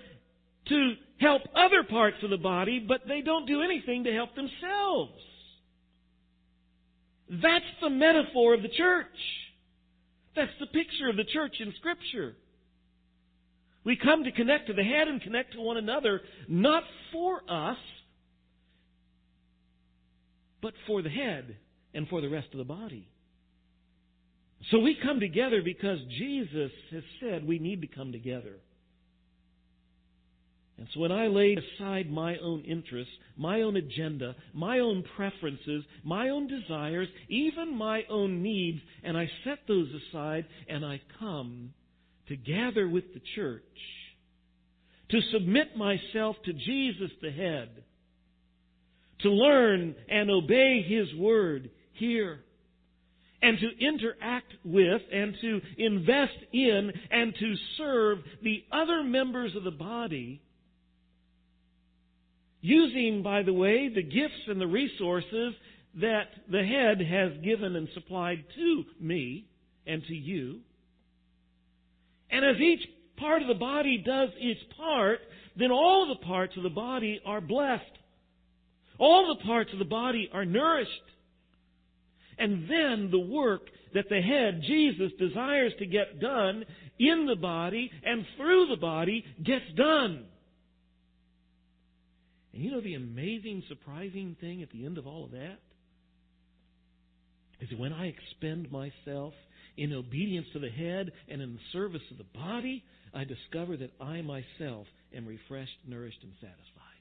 to 0.68 0.94
help 1.18 1.42
other 1.55 1.85
parts 1.85 2.16
of 2.22 2.31
the 2.31 2.38
body, 2.38 2.81
but 2.81 3.03
they 3.07 3.20
don't 3.20 3.46
do 3.46 3.62
anything 3.62 4.05
to 4.05 4.12
help 4.12 4.35
themselves. 4.35 5.12
That's 7.29 7.64
the 7.81 7.90
metaphor 7.90 8.55
of 8.55 8.62
the 8.62 8.68
church. 8.68 9.07
That's 10.35 10.53
the 10.59 10.66
picture 10.66 11.11
of 11.11 11.16
the 11.16 11.25
church 11.25 11.57
in 11.61 11.75
Scripture. 11.79 12.35
We 13.85 13.96
come 13.96 14.25
to 14.25 14.33
connect 14.33 14.68
to 14.68 14.72
the 14.72 14.85
head 14.85 15.09
and 15.09 15.20
connect 15.20 15.53
to 15.53 15.61
one 15.61 15.77
another, 15.77 16.22
not 16.48 16.85
for 17.12 17.42
us, 17.48 17.79
but 20.62 20.72
for 20.87 21.03
the 21.03 21.11
head 21.11 21.57
and 21.92 22.09
for 22.09 22.20
the 22.22 22.29
rest 22.29 22.48
of 22.53 22.59
the 22.59 22.64
body. 22.64 23.12
So 24.70 24.79
we 24.79 24.96
come 25.03 25.20
together 25.20 25.61
because 25.62 25.98
Jesus 26.18 26.70
has 26.92 27.03
said 27.20 27.46
we 27.46 27.59
need 27.59 27.83
to 27.83 27.88
come 27.88 28.12
together. 28.12 28.57
And 30.79 30.88
so 30.94 31.01
when 31.01 31.12
I 31.12 31.27
lay 31.29 31.57
aside 31.57 32.11
my 32.11 32.38
own 32.38 32.62
interests, 32.62 33.12
my 33.37 33.62
own 33.62 33.77
agenda, 33.77 34.35
my 34.53 34.79
own 34.81 35.05
preferences, 35.16 35.85
my 36.03 36.31
own 36.31 36.48
desires, 36.48 37.09
even 37.29 37.77
my 37.77 38.03
own 38.09 38.42
needs, 38.42 38.81
and 39.05 39.16
I 39.16 39.31
set 39.44 39.59
those 39.68 39.88
aside 40.11 40.46
and 40.68 40.85
I 40.85 41.01
come 41.18 41.72
to 42.29 42.37
gather 42.37 42.88
with 42.88 43.05
the 43.14 43.20
church, 43.35 43.62
to 45.11 45.20
submit 45.33 45.77
myself 45.77 46.37
to 46.46 46.53
Jesus 46.53 47.11
the 47.20 47.31
head, 47.31 47.68
to 49.20 49.31
learn 49.31 49.94
and 50.09 50.31
obey 50.31 50.83
His 50.83 51.14
word 51.14 51.70
here, 51.92 52.40
and 53.42 53.59
to 53.59 53.85
interact 53.85 54.52
with 54.64 55.02
and 55.12 55.35
to 55.40 55.61
invest 55.76 56.38
in 56.52 56.92
and 57.11 57.35
to 57.38 57.55
serve 57.76 58.18
the 58.42 58.64
other 58.70 59.02
members 59.02 59.55
of 59.57 59.64
the 59.64 59.70
body, 59.70 60.40
using, 62.61 63.22
by 63.22 63.42
the 63.42 63.52
way, 63.52 63.88
the 63.88 64.02
gifts 64.02 64.46
and 64.46 64.61
the 64.61 64.66
resources 64.66 65.55
that 66.00 66.28
the 66.50 66.64
head 66.64 67.00
has 67.00 67.33
given 67.44 67.76
and 67.76 67.88
supplied 67.92 68.44
to 68.55 68.85
me 69.00 69.44
and 69.87 70.02
to 70.07 70.14
you. 70.14 70.61
And 72.31 72.44
as 72.44 72.61
each 72.61 72.81
part 73.18 73.42
of 73.42 73.48
the 73.48 73.55
body 73.55 74.02
does 74.05 74.31
its 74.38 74.61
part, 74.76 75.18
then 75.57 75.70
all 75.70 76.09
the 76.09 76.24
parts 76.24 76.57
of 76.57 76.62
the 76.62 76.70
body 76.70 77.20
are 77.26 77.40
blessed. 77.40 77.83
All 78.98 79.35
the 79.37 79.44
parts 79.44 79.70
of 79.72 79.78
the 79.78 79.85
body 79.85 80.31
are 80.33 80.44
nourished. 80.44 80.90
And 82.42 82.68
then 82.68 83.11
the 83.12 83.20
work 83.20 83.62
that 83.94 84.09
the 84.09 84.20
head, 84.20 84.62
Jesus, 84.66 85.12
desires 85.16 85.72
to 85.78 85.87
get 85.87 86.18
done 86.18 86.64
in 86.98 87.26
the 87.26 87.37
body 87.37 87.88
and 88.05 88.26
through 88.37 88.66
the 88.66 88.81
body 88.81 89.24
gets 89.44 89.64
done. 89.76 90.24
And 92.52 92.62
you 92.64 92.72
know 92.72 92.81
the 92.81 92.94
amazing, 92.94 93.62
surprising 93.68 94.37
thing 94.40 94.61
at 94.61 94.72
the 94.72 94.85
end 94.85 94.98
of 94.98 95.07
all 95.07 95.24
of 95.24 95.31
that? 95.31 95.61
Is 97.61 97.68
that 97.70 97.78
when 97.78 97.92
I 97.92 98.07
expend 98.07 98.72
myself 98.72 99.35
in 99.76 99.92
obedience 99.92 100.48
to 100.52 100.59
the 100.59 100.68
head 100.68 101.12
and 101.28 101.40
in 101.40 101.52
the 101.52 101.61
service 101.72 102.02
of 102.11 102.18
the 102.18 102.38
body, 102.38 102.83
I 103.14 103.22
discover 103.22 103.76
that 103.76 103.92
I 104.00 104.20
myself 104.22 104.88
am 105.14 105.26
refreshed, 105.26 105.78
nourished, 105.87 106.24
and 106.24 106.33
satisfied. 106.40 106.91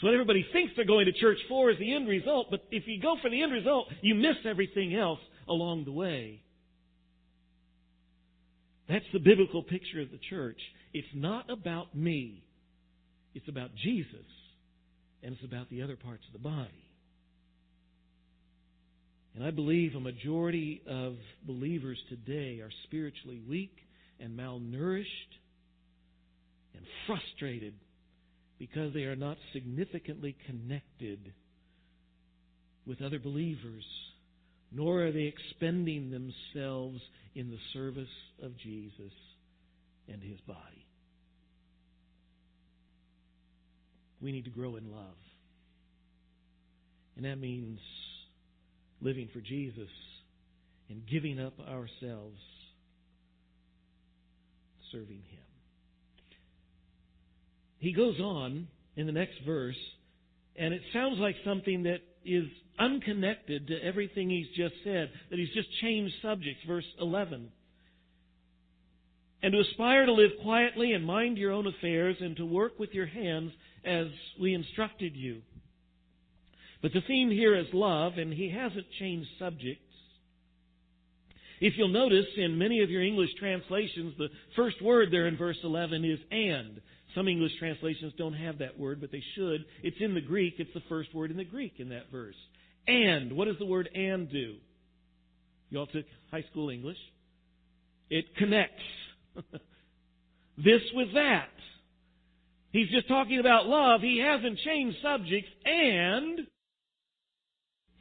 What 0.00 0.14
everybody 0.14 0.46
thinks 0.52 0.72
they're 0.76 0.86
going 0.86 1.06
to 1.06 1.12
church 1.12 1.38
for 1.48 1.70
is 1.70 1.78
the 1.78 1.94
end 1.94 2.08
result, 2.08 2.46
but 2.50 2.64
if 2.70 2.84
you 2.86 3.00
go 3.00 3.16
for 3.20 3.28
the 3.28 3.42
end 3.42 3.52
result, 3.52 3.88
you 4.00 4.14
miss 4.14 4.36
everything 4.46 4.94
else 4.94 5.20
along 5.46 5.84
the 5.84 5.92
way. 5.92 6.42
That's 8.88 9.04
the 9.12 9.18
biblical 9.18 9.62
picture 9.62 10.00
of 10.00 10.10
the 10.10 10.18
church. 10.30 10.58
It's 10.94 11.06
not 11.14 11.50
about 11.50 11.94
me. 11.94 12.42
It's 13.34 13.48
about 13.48 13.70
Jesus, 13.76 14.26
and 15.22 15.34
it's 15.34 15.44
about 15.44 15.68
the 15.70 15.82
other 15.82 15.96
parts 15.96 16.24
of 16.26 16.32
the 16.32 16.48
body. 16.48 16.70
And 19.36 19.44
I 19.44 19.50
believe 19.52 19.94
a 19.94 20.00
majority 20.00 20.82
of 20.88 21.14
believers 21.46 21.98
today 22.08 22.60
are 22.60 22.70
spiritually 22.84 23.40
weak 23.48 23.76
and 24.18 24.36
malnourished 24.36 25.04
and 26.74 26.84
frustrated 27.06 27.74
because 28.60 28.92
they 28.92 29.04
are 29.04 29.16
not 29.16 29.38
significantly 29.54 30.36
connected 30.46 31.32
with 32.86 33.00
other 33.00 33.18
believers, 33.18 33.84
nor 34.70 35.02
are 35.02 35.10
they 35.10 35.32
expending 35.34 36.10
themselves 36.10 37.00
in 37.34 37.50
the 37.50 37.58
service 37.72 38.06
of 38.42 38.56
Jesus 38.58 39.12
and 40.08 40.22
his 40.22 40.38
body. 40.42 40.86
We 44.20 44.30
need 44.30 44.44
to 44.44 44.50
grow 44.50 44.76
in 44.76 44.92
love. 44.92 45.16
And 47.16 47.24
that 47.24 47.36
means 47.36 47.80
living 49.00 49.30
for 49.32 49.40
Jesus 49.40 49.88
and 50.90 51.02
giving 51.10 51.40
up 51.40 51.58
ourselves, 51.60 52.40
serving 54.92 55.22
Him. 55.30 55.49
He 57.80 57.92
goes 57.92 58.20
on 58.20 58.68
in 58.96 59.06
the 59.06 59.12
next 59.12 59.40
verse, 59.44 59.76
and 60.56 60.72
it 60.72 60.82
sounds 60.92 61.18
like 61.18 61.34
something 61.44 61.82
that 61.84 62.00
is 62.24 62.44
unconnected 62.78 63.66
to 63.68 63.84
everything 63.84 64.30
he's 64.30 64.48
just 64.56 64.74
said, 64.84 65.10
that 65.30 65.38
he's 65.38 65.52
just 65.54 65.68
changed 65.80 66.14
subjects. 66.22 66.60
Verse 66.66 66.84
11. 67.00 67.50
And 69.42 69.52
to 69.52 69.60
aspire 69.60 70.06
to 70.06 70.12
live 70.12 70.32
quietly 70.42 70.92
and 70.92 71.04
mind 71.04 71.38
your 71.38 71.52
own 71.52 71.66
affairs 71.66 72.16
and 72.20 72.36
to 72.36 72.44
work 72.44 72.78
with 72.78 72.90
your 72.92 73.06
hands 73.06 73.52
as 73.84 74.06
we 74.38 74.52
instructed 74.54 75.16
you 75.16 75.40
But 76.82 76.92
the 76.92 77.00
theme 77.06 77.30
here 77.30 77.56
is 77.56 77.66
love, 77.72 78.14
and 78.18 78.32
he 78.32 78.50
hasn't 78.50 78.86
changed 78.98 79.28
subjects. 79.38 79.84
If 81.60 81.74
you'll 81.76 81.88
notice 81.88 82.26
in 82.36 82.56
many 82.56 82.82
of 82.82 82.90
your 82.90 83.02
English 83.02 83.30
translations, 83.38 84.14
the 84.16 84.28
first 84.56 84.80
word 84.80 85.08
there 85.10 85.26
in 85.26 85.36
verse 85.36 85.58
11 85.62 86.04
is 86.04 86.18
and. 86.30 86.80
Some 87.14 87.28
English 87.28 87.52
translations 87.58 88.12
don't 88.16 88.34
have 88.34 88.58
that 88.58 88.78
word, 88.78 89.00
but 89.00 89.10
they 89.10 89.22
should. 89.34 89.64
It's 89.82 89.96
in 90.00 90.14
the 90.14 90.20
Greek. 90.20 90.54
It's 90.58 90.72
the 90.74 90.82
first 90.88 91.14
word 91.14 91.30
in 91.30 91.36
the 91.36 91.44
Greek 91.44 91.74
in 91.78 91.88
that 91.90 92.10
verse. 92.10 92.36
And. 92.86 93.32
What 93.32 93.46
does 93.46 93.58
the 93.58 93.66
word 93.66 93.88
and 93.94 94.30
do? 94.30 94.56
You 95.70 95.78
all 95.78 95.86
took 95.86 96.04
high 96.30 96.44
school 96.50 96.70
English. 96.70 96.98
It 98.10 98.24
connects 98.36 98.82
this 100.58 100.82
with 100.94 101.14
that. 101.14 101.48
He's 102.72 102.88
just 102.90 103.08
talking 103.08 103.40
about 103.40 103.66
love. 103.66 104.00
He 104.00 104.18
hasn't 104.24 104.58
changed 104.58 104.98
subjects. 105.02 105.50
And 105.64 106.46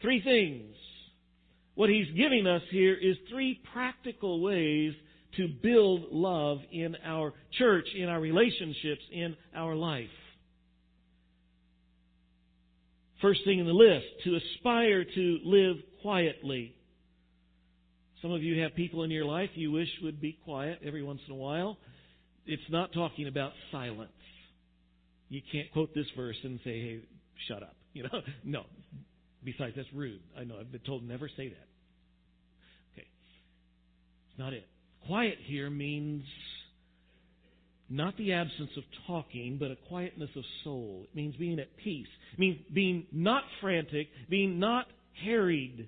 three 0.02 0.22
things. 0.22 0.76
What 1.76 1.90
he's 1.90 2.08
giving 2.16 2.46
us 2.46 2.62
here 2.72 2.94
is 2.94 3.16
three 3.30 3.62
practical 3.72 4.42
ways 4.42 4.94
to 5.38 5.48
build 5.48 6.12
love 6.12 6.60
in 6.72 6.96
our 7.06 7.34
church, 7.58 7.88
in 7.96 8.10
our 8.10 8.20
relationships, 8.20 9.02
in 9.12 9.36
our 9.56 9.76
life. 9.76 10.08
First 13.22 13.42
thing 13.46 13.60
in 13.60 13.66
the 13.66 13.74
list, 13.74 14.06
to 14.24 14.38
aspire 14.38 15.04
to 15.04 15.40
live 15.44 15.76
quietly. 16.02 16.74
Some 18.22 18.32
of 18.32 18.42
you 18.44 18.62
have 18.64 18.76
people 18.76 19.04
in 19.04 19.12
your 19.12 19.26
life 19.26 19.50
you 19.56 19.72
wish 19.72 19.90
would 20.04 20.22
be 20.22 20.38
quiet 20.46 20.80
every 20.86 21.04
once 21.04 21.22
in 21.28 21.34
a 21.34 21.38
while. 21.38 21.78
It's 22.46 22.64
not 22.70 22.94
talking 22.94 23.28
about 23.28 23.52
silence. 23.72 24.12
You 25.30 25.42
can't 25.52 25.72
quote 25.72 25.94
this 25.94 26.08
verse 26.16 26.38
and 26.44 26.60
say, 26.64 26.80
hey, 26.80 27.00
shut 27.48 27.64
up. 27.64 27.76
You 27.92 28.04
know, 28.04 28.22
no. 28.44 28.64
Besides, 29.44 29.74
that's 29.76 29.92
rude. 29.96 30.22
I 30.40 30.44
know. 30.44 30.60
I've 30.60 30.72
been 30.72 30.80
told 30.82 31.04
never 31.04 31.28
say 31.28 31.50
that. 31.50 31.68
Okay. 32.94 33.08
It's 34.30 34.38
not 34.38 34.54
it. 34.54 34.68
Quiet 35.08 35.38
here 35.46 35.70
means 35.70 36.24
not 37.90 38.16
the 38.18 38.34
absence 38.34 38.70
of 38.78 38.84
talking, 39.08 39.58
but 39.60 39.72
a 39.72 39.78
quietness 39.88 40.30
of 40.36 40.44
soul. 40.64 41.02
It 41.06 41.16
means 41.16 41.36
being 41.36 41.60
at 41.60 41.76
peace. 41.78 42.08
It 42.34 42.40
means 42.40 42.60
being 42.74 43.08
not 43.12 43.44
frantic, 43.62 44.08
being 44.30 44.60
not 44.60 44.86
harried. 45.24 45.88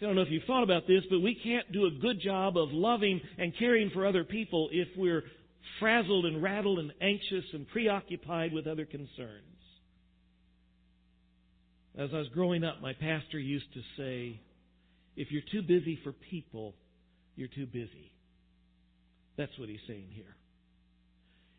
I 0.00 0.04
don't 0.04 0.16
know 0.16 0.22
if 0.22 0.30
you've 0.30 0.44
thought 0.44 0.62
about 0.62 0.86
this, 0.88 1.02
but 1.10 1.20
we 1.20 1.34
can't 1.34 1.70
do 1.72 1.86
a 1.86 1.90
good 1.90 2.20
job 2.20 2.56
of 2.56 2.72
loving 2.72 3.20
and 3.38 3.52
caring 3.58 3.90
for 3.90 4.06
other 4.06 4.24
people 4.24 4.68
if 4.72 4.88
we're 4.96 5.22
frazzled 5.78 6.26
and 6.26 6.42
rattled 6.42 6.78
and 6.78 6.92
anxious 7.00 7.44
and 7.52 7.68
preoccupied 7.68 8.52
with 8.52 8.66
other 8.66 8.86
concerns. 8.86 9.44
As 11.98 12.10
I 12.14 12.18
was 12.18 12.28
growing 12.28 12.64
up, 12.64 12.80
my 12.80 12.94
pastor 12.94 13.38
used 13.38 13.72
to 13.74 13.80
say, 13.96 14.40
if 15.16 15.30
you're 15.30 15.42
too 15.52 15.62
busy 15.62 15.98
for 16.02 16.12
people, 16.12 16.74
you're 17.40 17.48
too 17.48 17.66
busy. 17.66 18.12
That's 19.38 19.50
what 19.58 19.70
he's 19.70 19.80
saying 19.88 20.08
here. 20.10 20.36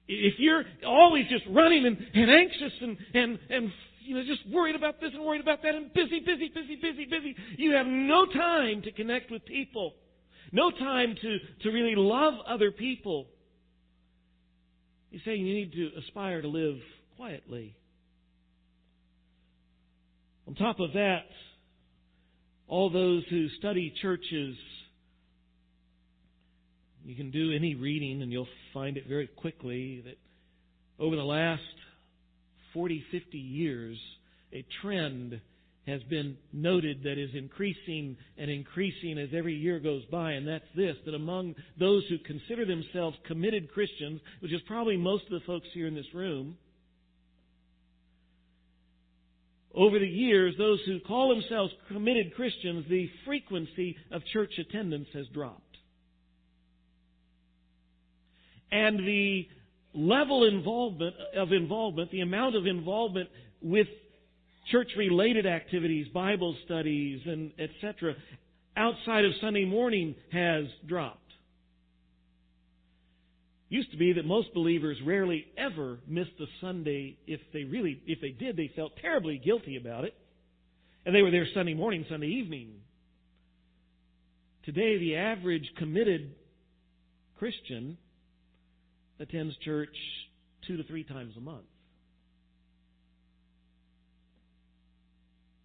If 0.08 0.36
you're 0.38 0.64
always 0.86 1.26
just 1.28 1.44
running 1.50 1.88
and, 1.88 1.98
and 2.14 2.30
anxious 2.30 2.74
and, 2.82 2.98
and, 3.16 3.40
and 3.50 3.72
you 4.06 4.16
know, 4.16 4.24
just 4.24 4.48
worried 4.54 4.76
about 4.76 5.02
this 5.02 5.10
and 5.14 5.24
worried 5.24 5.42
about 5.42 5.64
that 5.64 5.74
and 5.74 5.92
busy, 5.94 6.20
busy, 6.20 6.52
busy, 6.54 6.76
busy, 6.76 7.06
busy, 7.06 7.36
you 7.58 7.72
have 7.72 7.88
no 7.88 8.26
time 8.28 8.84
to 8.84 8.92
connect 8.92 9.32
with 9.32 9.44
people. 9.46 9.94
No 10.52 10.70
time 10.70 11.16
to, 11.20 11.38
to 11.64 11.70
really 11.70 11.96
love 11.96 12.36
other 12.48 12.72
people. 12.72 13.26
He's 15.10 15.22
saying 15.26 15.46
you 15.46 15.56
need 15.56 15.74
to 15.74 15.92
aspire 16.00 16.42
to 16.42 16.48
live 16.48 16.76
quietly. 17.18 17.76
On 20.48 20.54
top 20.54 20.80
of 20.80 20.94
that, 20.94 21.26
all 22.68 22.90
those 22.90 23.24
who 23.30 23.48
study 23.60 23.94
churches 24.02 24.56
you 27.06 27.16
can 27.16 27.32
do 27.32 27.52
any 27.52 27.76
reading 27.76 28.22
and 28.22 28.32
you'll 28.32 28.48
find 28.74 28.98
it 28.98 29.08
very 29.08 29.28
quickly 29.28 30.02
that 30.06 30.18
over 31.00 31.16
the 31.16 31.24
last 31.24 31.62
40, 32.74 33.04
50 33.12 33.38
years, 33.38 33.98
a 34.54 34.66
trend 34.82 35.42
has 35.88 36.04
been 36.04 36.38
noted 36.54 37.04
that 37.04 37.18
is 37.18 37.32
increasing 37.34 38.16
and 38.38 38.52
increasing 38.52 39.18
as 39.18 39.30
every 39.36 39.56
year 39.56 39.80
goes 39.80 40.06
by, 40.06 40.34
and 40.34 40.48
that's 40.48 40.66
this, 40.76 40.96
that 41.06 41.16
among 41.16 41.56
those 41.80 42.04
who 42.08 42.20
consider 42.20 42.66
themselves 42.66 43.18
committed 43.26 43.72
Christians, 43.74 44.22
which 44.42 44.54
is 44.54 44.62
probably 44.68 44.96
most 44.96 45.26
of 45.26 45.32
the 45.32 45.46
folks 45.46 45.68
here 45.74 45.88
in 45.88 45.96
this 45.96 46.14
room, 46.14 46.56
over 49.74 49.98
the 49.98 50.08
years, 50.08 50.54
those 50.58 50.80
who 50.86 51.00
call 51.00 51.30
themselves 51.30 51.74
committed 51.88 52.36
Christians, 52.36 52.86
the 52.90 53.10
frequency 53.26 53.96
of 54.12 54.22
church 54.34 54.52
attendance 54.60 55.08
has 55.14 55.26
dropped 55.34 55.71
and 58.72 59.00
the 59.00 59.48
level 59.94 60.48
involvement 60.48 61.16
of 61.36 61.52
involvement, 61.52 62.12
the 62.12 62.22
amount 62.22 62.56
of 62.56 62.66
involvement 62.66 63.30
with 63.62 63.88
church-related 64.72 65.46
activities, 65.46 66.08
Bible 66.14 66.56
studies, 66.66 67.22
and 67.26 67.52
etc., 67.60 68.16
outside 68.78 69.26
of 69.26 69.32
Sunday 69.42 69.66
morning 69.66 70.16
has 70.32 70.66
dropped. 70.88 71.18
Used 73.70 73.92
to 73.92 73.98
be 73.98 74.14
that 74.14 74.26
most 74.26 74.54
believers 74.54 74.98
rarely 75.06 75.46
ever 75.58 76.00
missed 76.08 76.32
a 76.40 76.46
Sunday. 76.60 77.18
If 77.26 77.40
they 77.54 77.64
really, 77.64 78.02
if 78.06 78.20
they 78.20 78.32
did, 78.32 78.58
they 78.58 78.70
felt 78.76 78.92
terribly 79.02 79.42
guilty 79.44 79.78
about 79.78 80.04
it, 80.06 80.14
and 81.06 81.16
they 81.16 81.22
were 81.22 81.32
there 81.32 81.48
Sunday 81.54 81.74
morning, 81.74 82.06
Sunday 82.10 82.28
evening. 82.28 82.74
Today, 84.64 84.98
the 84.98 85.16
average 85.16 85.72
committed 85.78 86.36
Christian 87.40 87.98
attends 89.22 89.56
church 89.64 89.96
two 90.68 90.78
to 90.78 90.84
three 90.84 91.04
times 91.04 91.34
a 91.38 91.42
month. 91.42 91.66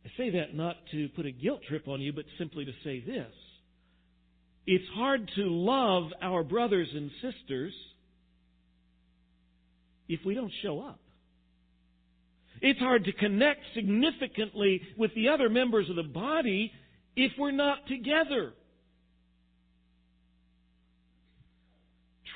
I 0.05 0.09
say 0.17 0.31
that 0.31 0.55
not 0.55 0.77
to 0.93 1.09
put 1.11 1.27
a 1.27 1.33
guilt 1.33 1.61
trip 1.69 1.89
on 1.89 2.01
you, 2.01 2.13
but 2.13 2.25
simply 2.39 2.65
to 2.65 2.73
say 2.85 3.01
this. 3.01 3.33
It's 4.67 4.85
hard 4.95 5.31
to 5.37 5.43
love 5.43 6.11
our 6.21 6.45
brothers 6.45 6.89
and 6.95 7.11
sisters 7.23 7.73
if 10.09 10.21
we 10.25 10.35
don't 10.35 10.53
show 10.63 10.81
up. 10.81 11.01
It's 12.61 12.79
hard 12.79 13.05
to 13.05 13.13
connect 13.13 13.61
significantly 13.75 14.81
with 14.97 15.15
the 15.15 15.29
other 15.29 15.49
members 15.49 15.91
of 15.91 15.97
the 15.97 16.03
body 16.03 16.73
if 17.17 17.33
we're 17.39 17.51
not 17.51 17.87
together. 17.87 18.53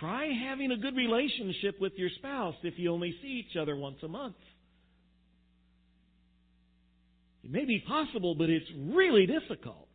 Try 0.00 0.28
having 0.48 0.72
a 0.72 0.78
good 0.78 0.96
relationship 0.96 1.78
with 1.78 1.92
your 1.96 2.08
spouse 2.18 2.54
if 2.62 2.74
you 2.78 2.90
only 2.90 3.14
see 3.20 3.44
each 3.46 3.56
other 3.60 3.76
once 3.76 3.98
a 4.02 4.08
month. 4.08 4.36
It 7.44 7.50
may 7.50 7.66
be 7.66 7.84
possible, 7.86 8.34
but 8.34 8.48
it's 8.48 8.66
really 8.92 9.26
difficult. 9.26 9.88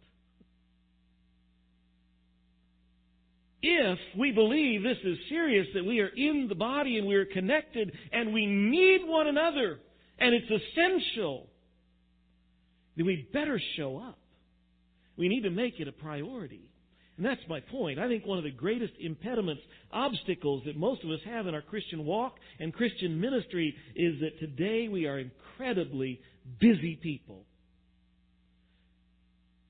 If 3.64 3.98
we 4.16 4.32
believe 4.32 4.84
this 4.84 4.98
is 5.04 5.18
serious, 5.28 5.66
that 5.74 5.84
we 5.84 6.00
are 6.00 6.12
in 6.16 6.46
the 6.50 6.56
body 6.56 7.00
and 7.00 7.08
we 7.08 7.16
are 7.16 7.26
connected 7.26 7.92
and 8.12 8.32
we 8.32 8.46
need 8.46 9.02
one 9.06 9.26
another 9.26 9.80
and 10.20 10.36
it's 10.36 10.46
essential, 10.46 11.48
then 12.96 13.08
we 13.08 13.28
better 13.34 13.60
show 13.76 13.98
up. 13.98 14.20
We 15.18 15.30
need 15.30 15.42
to 15.42 15.50
make 15.50 15.80
it 15.80 15.88
a 15.88 15.92
priority. 15.92 16.70
And 17.18 17.26
that's 17.26 17.42
my 17.48 17.62
point. 17.62 17.98
I 17.98 18.08
think 18.08 18.26
one 18.26 18.38
of 18.38 18.44
the 18.44 18.52
greatest 18.52 18.94
impediments, 19.00 19.62
obstacles 19.92 20.64
that 20.66 20.76
most 20.76 21.04
of 21.04 21.10
us 21.12 21.20
have 21.26 21.48
in 21.48 21.56
our 21.56 21.62
Christian 21.62 22.06
walk 22.06 22.36
and 22.60 22.74
Christian 22.74 23.22
ministry 23.22 23.74
is 23.96 24.20
that 24.20 24.38
today 24.40 24.90
we 24.90 25.06
are 25.06 25.20
incredibly 25.20 26.20
busy 26.60 27.00
people. 27.02 27.44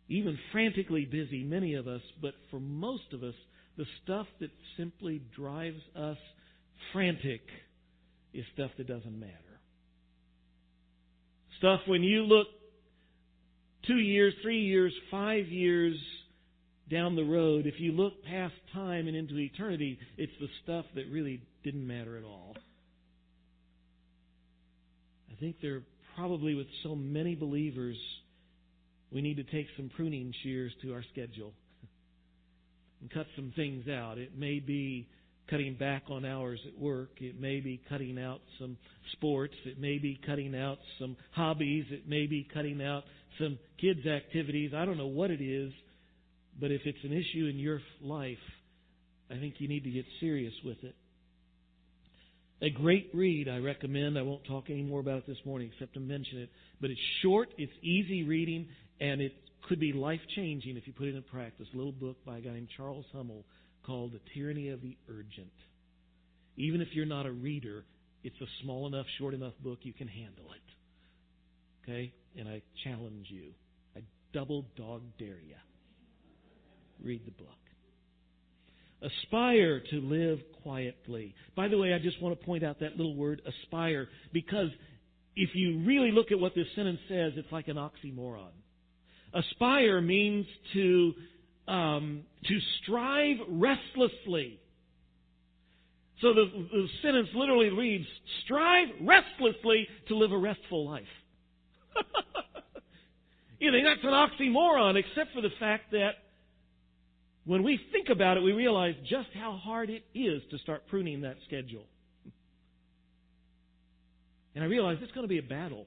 Even 0.07 0.37
frantically 0.51 1.05
busy, 1.05 1.43
many 1.43 1.75
of 1.75 1.87
us, 1.87 2.01
but 2.21 2.33
for 2.49 2.59
most 2.59 3.13
of 3.13 3.23
us, 3.23 3.35
the 3.77 3.85
stuff 4.03 4.27
that 4.39 4.51
simply 4.77 5.21
drives 5.35 5.81
us 5.95 6.17
frantic 6.93 7.41
is 8.33 8.45
stuff 8.53 8.71
that 8.77 8.87
doesn't 8.87 9.19
matter. 9.19 9.31
Stuff 11.59 11.81
when 11.87 12.03
you 12.03 12.23
look 12.23 12.47
two 13.87 13.97
years, 13.97 14.33
three 14.41 14.61
years, 14.61 14.93
five 15.11 15.47
years, 15.47 15.97
down 16.89 17.15
the 17.15 17.23
road, 17.23 17.65
if 17.65 17.79
you 17.79 17.91
look 17.91 18.23
past 18.23 18.53
time 18.73 19.07
and 19.07 19.15
into 19.15 19.37
eternity, 19.37 19.97
it's 20.17 20.31
the 20.39 20.47
stuff 20.63 20.85
that 20.95 21.05
really 21.11 21.41
didn't 21.63 21.85
matter 21.85 22.17
at 22.17 22.23
all. 22.23 22.55
I 25.31 25.39
think 25.39 25.57
there 25.61 25.81
probably 26.15 26.55
with 26.55 26.67
so 26.83 26.95
many 26.95 27.35
believers, 27.35 27.97
we 29.11 29.21
need 29.21 29.37
to 29.37 29.43
take 29.43 29.67
some 29.75 29.89
pruning 29.95 30.33
shears 30.43 30.71
to 30.81 30.93
our 30.93 31.03
schedule 31.11 31.53
and 33.01 33.11
cut 33.11 33.25
some 33.35 33.51
things 33.55 33.87
out. 33.87 34.17
It 34.17 34.37
may 34.37 34.59
be 34.59 35.07
cutting 35.49 35.75
back 35.75 36.03
on 36.09 36.25
hours 36.25 36.59
at 36.67 36.79
work. 36.79 37.09
It 37.19 37.39
may 37.39 37.59
be 37.59 37.81
cutting 37.89 38.19
out 38.19 38.41
some 38.59 38.77
sports. 39.11 39.53
It 39.65 39.79
may 39.79 39.97
be 39.97 40.19
cutting 40.25 40.55
out 40.55 40.77
some 40.99 41.17
hobbies. 41.31 41.85
It 41.91 42.07
may 42.07 42.25
be 42.27 42.47
cutting 42.51 42.81
out 42.81 43.03
some 43.39 43.59
kids' 43.79 44.07
activities. 44.07 44.71
I 44.75 44.85
don't 44.85 44.97
know 44.97 45.07
what 45.07 45.31
it 45.31 45.41
is, 45.41 45.71
but 46.59 46.71
if 46.71 46.81
it's 46.85 47.03
an 47.03 47.11
issue 47.11 47.47
in 47.47 47.59
your 47.59 47.81
life, 48.01 48.37
I 49.29 49.35
think 49.35 49.55
you 49.57 49.67
need 49.67 49.83
to 49.83 49.89
get 49.89 50.05
serious 50.19 50.53
with 50.63 50.83
it. 50.83 50.95
A 52.61 52.69
great 52.69 53.09
read 53.13 53.49
I 53.49 53.57
recommend. 53.57 54.17
I 54.17 54.21
won't 54.21 54.45
talk 54.45 54.69
any 54.69 54.83
more 54.83 54.99
about 54.99 55.17
it 55.19 55.27
this 55.27 55.37
morning 55.45 55.69
except 55.73 55.93
to 55.95 55.99
mention 55.99 56.39
it. 56.39 56.49
But 56.79 56.89
it's 56.89 56.99
short, 57.21 57.49
it's 57.57 57.73
easy 57.81 58.23
reading, 58.23 58.67
and 59.01 59.21
it 59.21 59.33
could 59.67 59.79
be 59.79 59.91
life 59.91 60.21
changing 60.35 60.77
if 60.77 60.87
you 60.87 60.93
put 60.93 61.07
it 61.07 61.15
in 61.15 61.23
practice. 61.23 61.67
A 61.73 61.77
little 61.77 61.91
book 61.91 62.17
by 62.25 62.37
a 62.37 62.41
guy 62.41 62.51
named 62.51 62.69
Charles 62.77 63.05
Hummel 63.11 63.43
called 63.85 64.13
The 64.13 64.21
Tyranny 64.33 64.69
of 64.69 64.81
the 64.81 64.95
Urgent. 65.09 65.51
Even 66.55 66.81
if 66.81 66.87
you're 66.93 67.05
not 67.05 67.25
a 67.25 67.31
reader, 67.31 67.83
it's 68.23 68.39
a 68.41 68.47
small 68.63 68.87
enough, 68.87 69.05
short 69.19 69.33
enough 69.33 69.53
book 69.61 69.79
you 69.81 69.93
can 69.93 70.07
handle 70.07 70.45
it. 70.53 71.89
Okay? 71.89 72.13
And 72.37 72.47
I 72.47 72.61
challenge 72.83 73.27
you. 73.29 73.51
I 73.95 74.01
double 74.33 74.65
dog 74.77 75.01
dare 75.19 75.41
you. 75.45 75.55
Read 77.03 77.25
the 77.25 77.31
book. 77.31 77.49
Aspire 79.01 79.81
to 79.91 80.01
live 80.01 80.39
quietly. 80.63 81.35
By 81.55 81.67
the 81.67 81.77
way, 81.77 81.93
I 81.93 81.99
just 81.99 82.21
want 82.21 82.39
to 82.39 82.45
point 82.45 82.63
out 82.63 82.79
that 82.79 82.97
little 82.97 83.15
word, 83.15 83.41
aspire, 83.45 84.07
because 84.33 84.69
if 85.35 85.49
you 85.53 85.83
really 85.85 86.11
look 86.11 86.31
at 86.31 86.39
what 86.39 86.55
this 86.55 86.67
sentence 86.75 86.99
says, 87.07 87.33
it's 87.35 87.51
like 87.51 87.67
an 87.67 87.77
oxymoron. 87.77 88.51
Aspire 89.33 90.01
means 90.01 90.45
to 90.73 91.13
um, 91.67 92.23
to 92.45 92.59
strive 92.81 93.37
restlessly. 93.49 94.59
So 96.21 96.33
the, 96.33 96.45
the 96.71 96.87
sentence 97.01 97.27
literally 97.35 97.69
reads, 97.69 98.05
strive 98.45 98.87
restlessly 99.01 99.87
to 100.07 100.15
live 100.15 100.31
a 100.31 100.37
restful 100.37 100.89
life. 100.89 101.03
you 103.59 103.71
think 103.71 103.85
that's 103.85 104.03
an 104.03 104.11
oxymoron, 104.11 104.95
except 104.95 105.33
for 105.33 105.41
the 105.41 105.49
fact 105.59 105.91
that 105.91 106.11
when 107.45 107.63
we 107.63 107.79
think 107.91 108.09
about 108.09 108.37
it, 108.37 108.43
we 108.43 108.53
realize 108.53 108.95
just 109.09 109.29
how 109.39 109.59
hard 109.61 109.89
it 109.89 110.03
is 110.13 110.41
to 110.51 110.57
start 110.59 110.87
pruning 110.87 111.21
that 111.21 111.37
schedule. 111.47 111.85
And 114.55 114.63
I 114.63 114.67
realize 114.67 114.97
it's 115.01 115.11
going 115.11 115.25
to 115.25 115.29
be 115.29 115.37
a 115.37 115.43
battle. 115.43 115.85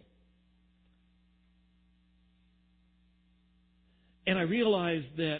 And 4.26 4.38
I 4.38 4.42
realize 4.42 5.02
that 5.16 5.38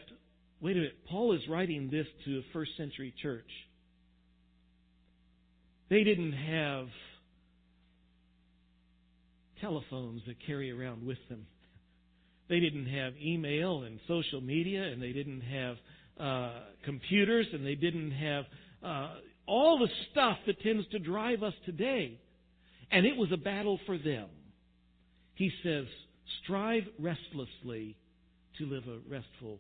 Wait 0.61 0.73
a 0.73 0.81
minute, 0.81 0.97
Paul 1.09 1.35
is 1.35 1.41
writing 1.49 1.89
this 1.91 2.07
to 2.25 2.39
a 2.39 2.43
first 2.53 2.73
century 2.77 3.15
church. 3.23 3.49
They 5.89 6.03
didn't 6.03 6.33
have 6.33 6.87
telephones 9.61 10.23
that 10.27 10.37
carry 10.45 10.71
around 10.73 11.07
with 11.07 11.19
them. 11.29 11.47
They 12.49 12.61
didn't 12.61 12.87
have 12.87 13.13
email 13.23 13.83
and 13.83 14.01
social 14.09 14.41
media, 14.41 14.83
and 14.85 15.01
they 15.01 15.13
didn't 15.13 15.43
have 15.43 15.77
uh, 16.19 16.53
computers, 16.85 17.47
and 17.53 17.65
they 17.65 17.75
didn't 17.75 18.11
have 18.13 18.45
uh, 18.83 19.11
all 19.47 19.79
the 19.79 19.89
stuff 20.11 20.39
that 20.47 20.61
tends 20.63 20.87
to 20.89 20.99
drive 20.99 21.43
us 21.43 21.55
today. 21.65 22.19
And 22.91 23.05
it 23.05 23.17
was 23.17 23.31
a 23.33 23.37
battle 23.37 23.79
for 23.87 23.99
them. 23.99 24.29
He 25.35 25.51
says, 25.63 25.85
strive 26.43 26.85
restlessly 26.99 27.97
to 28.59 28.67
live 28.67 28.85
a 28.89 28.99
restful 29.09 29.59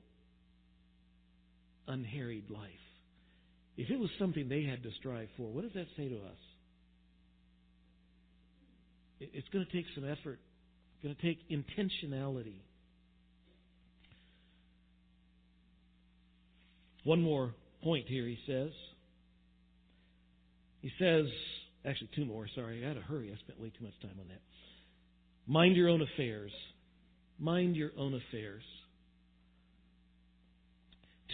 unharried 1.87 2.51
life. 2.51 2.71
If 3.77 3.91
it 3.91 3.99
was 3.99 4.11
something 4.19 4.49
they 4.49 4.65
had 4.65 4.83
to 4.83 4.91
strive 4.99 5.29
for, 5.37 5.53
what 5.53 5.63
does 5.63 5.73
that 5.75 5.87
say 5.97 6.09
to 6.09 6.17
us? 6.17 6.39
It's 9.21 9.49
going 9.49 9.65
to 9.65 9.73
take 9.73 9.87
some 9.95 10.05
effort. 10.05 10.39
It's 10.95 11.03
going 11.03 11.15
to 11.15 11.23
take 11.23 11.49
intentionality. 11.49 12.61
One 17.05 17.23
more 17.23 17.55
point 17.83 18.07
here, 18.09 18.27
he 18.27 18.39
says. 18.47 18.71
He 20.81 20.91
says, 20.99 21.27
actually, 21.85 22.11
two 22.15 22.25
more, 22.25 22.47
sorry. 22.55 22.85
I 22.85 22.89
had 22.89 22.97
to 22.97 23.03
hurry. 23.03 23.33
I 23.33 23.39
spent 23.39 23.61
way 23.61 23.73
too 23.77 23.85
much 23.85 23.99
time 24.01 24.17
on 24.21 24.29
that. 24.29 24.41
Mind 25.47 25.77
your 25.77 25.89
own 25.89 26.03
affairs. 26.03 26.53
Mind 27.39 27.77
your 27.77 27.91
own 27.97 28.15
affairs 28.15 28.63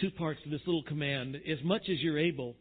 two 0.01 0.11
parts 0.11 0.39
to 0.43 0.49
this 0.49 0.61
little 0.65 0.83
command. 0.83 1.35
As 1.35 1.63
much 1.63 1.83
as 1.89 1.99
you're 2.01 2.19
able, 2.19 2.55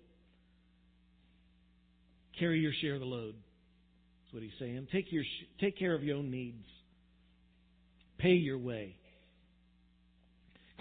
carry 2.38 2.61
your 2.61 2.73
share 2.81 2.95
of 2.95 3.01
the 3.01 3.07
load. 3.07 3.35
That's 3.35 4.35
what 4.35 4.43
he's 4.43 4.53
saying. 4.59 4.88
Take, 4.93 5.12
your, 5.12 5.25
take 5.61 5.79
care 5.79 5.95
of 5.95 6.03
your 6.03 6.19
own 6.19 6.31
needs. 6.31 6.64
Pay 8.19 8.35
your 8.35 8.59
way. 8.59 8.97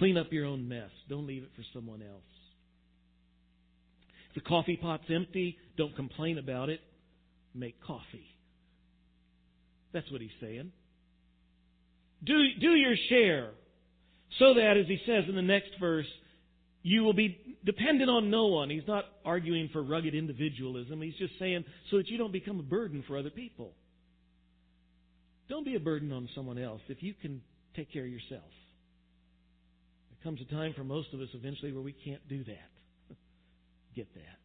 Clean 0.03 0.17
up 0.17 0.33
your 0.33 0.45
own 0.45 0.67
mess. 0.67 0.89
Don't 1.07 1.25
leave 1.25 1.43
it 1.43 1.49
for 1.55 1.63
someone 1.73 2.01
else. 2.01 2.25
If 4.27 4.43
the 4.43 4.49
coffee 4.49 4.75
pot's 4.75 5.05
empty, 5.09 5.57
don't 5.77 5.95
complain 5.95 6.37
about 6.37 6.67
it. 6.67 6.81
Make 7.55 7.81
coffee. 7.81 8.27
That's 9.93 10.11
what 10.11 10.19
he's 10.19 10.29
saying. 10.41 10.73
Do, 12.21 12.33
do 12.59 12.71
your 12.71 12.95
share. 13.07 13.51
So 14.39 14.55
that, 14.55 14.75
as 14.75 14.87
he 14.87 14.99
says 15.05 15.23
in 15.29 15.35
the 15.35 15.41
next 15.41 15.69
verse, 15.79 16.07
you 16.81 17.03
will 17.03 17.13
be 17.13 17.37
dependent 17.63 18.09
on 18.09 18.29
no 18.29 18.47
one. 18.47 18.69
He's 18.69 18.85
not 18.85 19.05
arguing 19.23 19.69
for 19.71 19.81
rugged 19.81 20.15
individualism. 20.15 21.01
He's 21.01 21.15
just 21.15 21.39
saying 21.39 21.63
so 21.89 21.95
that 21.95 22.09
you 22.09 22.17
don't 22.17 22.33
become 22.33 22.59
a 22.59 22.63
burden 22.63 23.05
for 23.07 23.17
other 23.17 23.29
people. 23.29 23.71
Don't 25.47 25.63
be 25.63 25.77
a 25.77 25.79
burden 25.79 26.11
on 26.11 26.27
someone 26.35 26.57
else 26.57 26.81
if 26.89 27.01
you 27.01 27.13
can 27.21 27.41
take 27.73 27.93
care 27.93 28.03
of 28.03 28.11
yourself. 28.11 28.43
Comes 30.23 30.39
a 30.41 30.53
time 30.53 30.73
for 30.75 30.83
most 30.83 31.13
of 31.13 31.19
us 31.19 31.27
eventually 31.33 31.73
where 31.73 31.81
we 31.81 31.93
can't 31.93 32.25
do 32.29 32.43
that. 32.45 32.71
Get 33.95 34.13
that. 34.13 34.39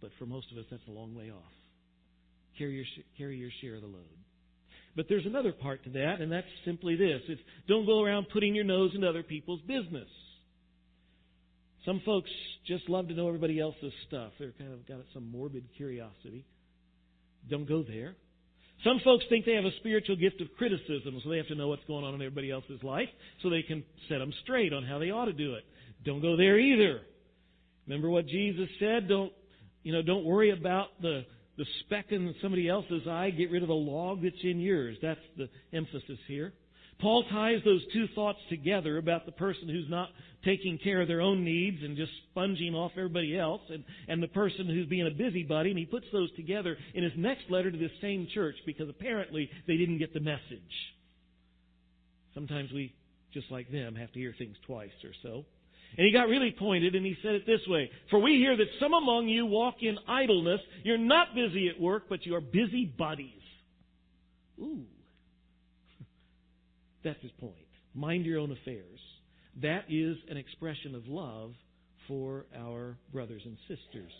But 0.00 0.10
for 0.18 0.26
most 0.26 0.46
of 0.52 0.58
us, 0.58 0.64
that's 0.70 0.82
a 0.88 0.92
long 0.92 1.14
way 1.14 1.30
off. 1.30 1.52
Carry 2.58 2.74
your, 2.74 2.84
carry 3.18 3.36
your 3.36 3.50
share 3.60 3.76
of 3.76 3.82
the 3.82 3.88
load. 3.88 4.04
But 4.94 5.06
there's 5.08 5.26
another 5.26 5.52
part 5.52 5.82
to 5.84 5.90
that, 5.90 6.20
and 6.20 6.30
that's 6.30 6.46
simply 6.64 6.96
this. 6.96 7.22
It's 7.28 7.40
don't 7.66 7.86
go 7.86 8.02
around 8.02 8.26
putting 8.32 8.54
your 8.54 8.64
nose 8.64 8.92
in 8.94 9.04
other 9.04 9.22
people's 9.22 9.60
business. 9.62 10.08
Some 11.86 12.02
folks 12.04 12.30
just 12.66 12.88
love 12.88 13.08
to 13.08 13.14
know 13.14 13.26
everybody 13.26 13.58
else's 13.58 13.92
stuff. 14.06 14.32
They're 14.38 14.52
kind 14.52 14.72
of 14.72 14.86
got 14.86 14.98
some 15.14 15.30
morbid 15.30 15.64
curiosity. 15.76 16.44
Don't 17.50 17.68
go 17.68 17.82
there. 17.82 18.14
Some 18.84 19.00
folks 19.04 19.24
think 19.28 19.44
they 19.44 19.54
have 19.54 19.64
a 19.64 19.76
spiritual 19.78 20.16
gift 20.16 20.40
of 20.40 20.48
criticism, 20.58 21.20
so 21.22 21.30
they 21.30 21.36
have 21.36 21.48
to 21.48 21.54
know 21.54 21.68
what's 21.68 21.84
going 21.86 22.04
on 22.04 22.14
in 22.14 22.22
everybody 22.22 22.50
else's 22.50 22.82
life 22.82 23.08
so 23.42 23.48
they 23.48 23.62
can 23.62 23.84
set 24.08 24.18
them 24.18 24.32
straight 24.42 24.72
on 24.72 24.84
how 24.84 24.98
they 24.98 25.10
ought 25.10 25.26
to 25.26 25.32
do 25.32 25.54
it. 25.54 25.64
Don't 26.04 26.20
go 26.20 26.36
there 26.36 26.58
either. 26.58 27.00
Remember 27.86 28.10
what 28.10 28.26
Jesus 28.26 28.68
said? 28.80 29.08
Don't, 29.08 29.32
you 29.82 29.92
know, 29.92 30.02
don't 30.02 30.24
worry 30.24 30.50
about 30.50 30.88
the, 31.00 31.24
the 31.58 31.66
speck 31.80 32.06
in 32.10 32.34
somebody 32.42 32.68
else's 32.68 33.06
eye. 33.08 33.30
Get 33.30 33.50
rid 33.50 33.62
of 33.62 33.68
the 33.68 33.74
log 33.74 34.22
that's 34.22 34.34
in 34.42 34.58
yours. 34.58 34.96
That's 35.00 35.20
the 35.36 35.48
emphasis 35.72 36.18
here. 36.26 36.52
Paul 37.02 37.24
ties 37.24 37.60
those 37.64 37.82
two 37.92 38.06
thoughts 38.14 38.38
together 38.48 38.96
about 38.96 39.26
the 39.26 39.32
person 39.32 39.68
who's 39.68 39.90
not 39.90 40.08
taking 40.44 40.78
care 40.78 41.00
of 41.02 41.08
their 41.08 41.20
own 41.20 41.44
needs 41.44 41.78
and 41.82 41.96
just 41.96 42.12
sponging 42.30 42.74
off 42.74 42.92
everybody 42.96 43.36
else, 43.36 43.60
and, 43.70 43.82
and 44.06 44.22
the 44.22 44.28
person 44.28 44.66
who's 44.66 44.86
being 44.86 45.06
a 45.06 45.10
busybody, 45.10 45.70
and 45.70 45.78
he 45.78 45.84
puts 45.84 46.06
those 46.12 46.32
together 46.36 46.76
in 46.94 47.02
his 47.02 47.12
next 47.16 47.42
letter 47.50 47.72
to 47.72 47.76
this 47.76 47.90
same 48.00 48.28
church 48.32 48.54
because 48.64 48.88
apparently 48.88 49.50
they 49.66 49.76
didn't 49.76 49.98
get 49.98 50.14
the 50.14 50.20
message. 50.20 50.38
Sometimes 52.34 52.70
we, 52.72 52.94
just 53.34 53.50
like 53.50 53.70
them, 53.72 53.96
have 53.96 54.12
to 54.12 54.20
hear 54.20 54.34
things 54.38 54.56
twice 54.64 54.90
or 55.02 55.10
so. 55.24 55.44
And 55.98 56.06
he 56.06 56.12
got 56.12 56.28
really 56.28 56.54
pointed 56.56 56.94
and 56.94 57.04
he 57.04 57.16
said 57.22 57.32
it 57.32 57.46
this 57.46 57.60
way 57.66 57.90
For 58.10 58.18
we 58.18 58.36
hear 58.36 58.56
that 58.56 58.66
some 58.80 58.94
among 58.94 59.28
you 59.28 59.44
walk 59.44 59.74
in 59.82 59.98
idleness. 60.08 60.60
You're 60.84 60.96
not 60.96 61.34
busy 61.34 61.68
at 61.68 61.78
work, 61.80 62.04
but 62.08 62.24
you 62.24 62.34
are 62.36 62.40
busybodies. 62.40 63.28
Ooh. 64.60 64.86
That's 67.04 67.20
his 67.20 67.32
point. 67.40 67.54
Mind 67.94 68.24
your 68.24 68.38
own 68.38 68.52
affairs. 68.52 69.00
That 69.60 69.84
is 69.88 70.16
an 70.30 70.36
expression 70.36 70.94
of 70.94 71.06
love 71.06 71.52
for 72.08 72.46
our 72.56 72.96
brothers 73.12 73.42
and 73.44 73.56
sisters. 73.68 74.12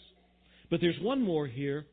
But 0.70 0.80
there's 0.80 0.98
one 1.00 1.22
more 1.22 1.46
here. 1.46 1.86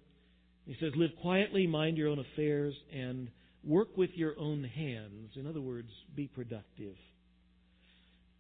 He 0.66 0.76
says, 0.80 0.92
Live 0.96 1.12
quietly, 1.22 1.68
mind 1.68 1.98
your 1.98 2.10
own 2.10 2.20
affairs, 2.20 2.74
and 2.94 3.30
work 3.64 3.96
with 3.98 4.12
your 4.14 4.38
own 4.40 4.64
hands. 4.64 5.32
In 5.36 5.48
other 5.48 5.62
words, 5.62 5.90
be 6.16 6.28
productive. 6.28 6.96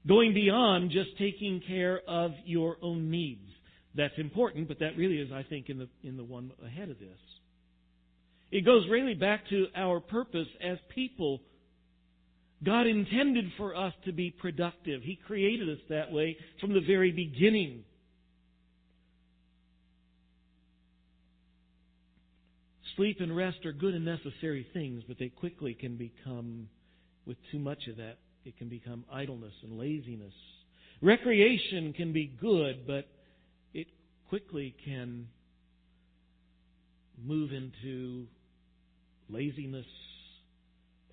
Going 0.08 0.34
beyond 0.34 0.91
just 0.91 1.18
taking 1.18 1.62
care 1.68 2.02
of 2.08 2.32
your 2.45 2.78
own 2.82 3.12
needs. 3.12 3.47
That's 3.95 4.14
important, 4.18 4.68
but 4.68 4.80
that 4.80 4.95
really 4.97 5.18
is, 5.18 5.32
I 5.32 5.43
think, 5.43 5.70
in 5.70 5.80
the, 5.80 5.89
in 6.04 6.16
the 6.16 6.24
one 6.24 6.52
ahead 6.66 6.89
of 6.89 7.00
this. 7.00 7.18
It 8.52 8.66
goes 8.66 8.86
really 8.89 9.14
back 9.14 9.41
to 9.50 9.66
our 9.76 10.00
purpose 10.00 10.47
as 10.64 10.78
people 10.95 11.41
God 12.64 12.88
intended 12.88 13.45
for 13.57 13.76
us 13.76 13.93
to 14.05 14.12
be 14.12 14.32
productive. 14.32 15.01
He 15.01 15.16
created 15.16 15.70
us 15.70 15.80
that 15.89 16.12
way 16.12 16.38
from 16.60 16.74
the 16.74 16.82
very 16.82 17.12
beginning. 17.12 17.84
Sleep 22.97 23.22
and 23.22 23.34
rest 23.34 23.66
are 23.66 23.72
good 23.72 23.95
and 23.95 24.03
necessary 24.03 24.68
things, 24.74 25.03
but 25.07 25.18
they 25.18 25.30
quickly 25.30 25.74
can 25.74 25.95
become, 25.95 26.68
with 27.26 27.38
too 27.49 27.60
much 27.60 27.88
of 27.88 27.95
that, 27.95 28.18
it 28.43 28.57
can 28.57 28.68
become 28.68 29.05
idleness 29.10 29.53
and 29.64 29.78
laziness. 29.78 30.34
Recreation 31.01 31.93
can 31.93 32.12
be 32.12 32.28
good, 32.41 32.86
but 32.86 33.07
it 33.74 33.88
quickly 34.28 34.76
can 34.84 35.28
move 37.24 37.53
into 37.53 38.28
laziness 39.30 39.86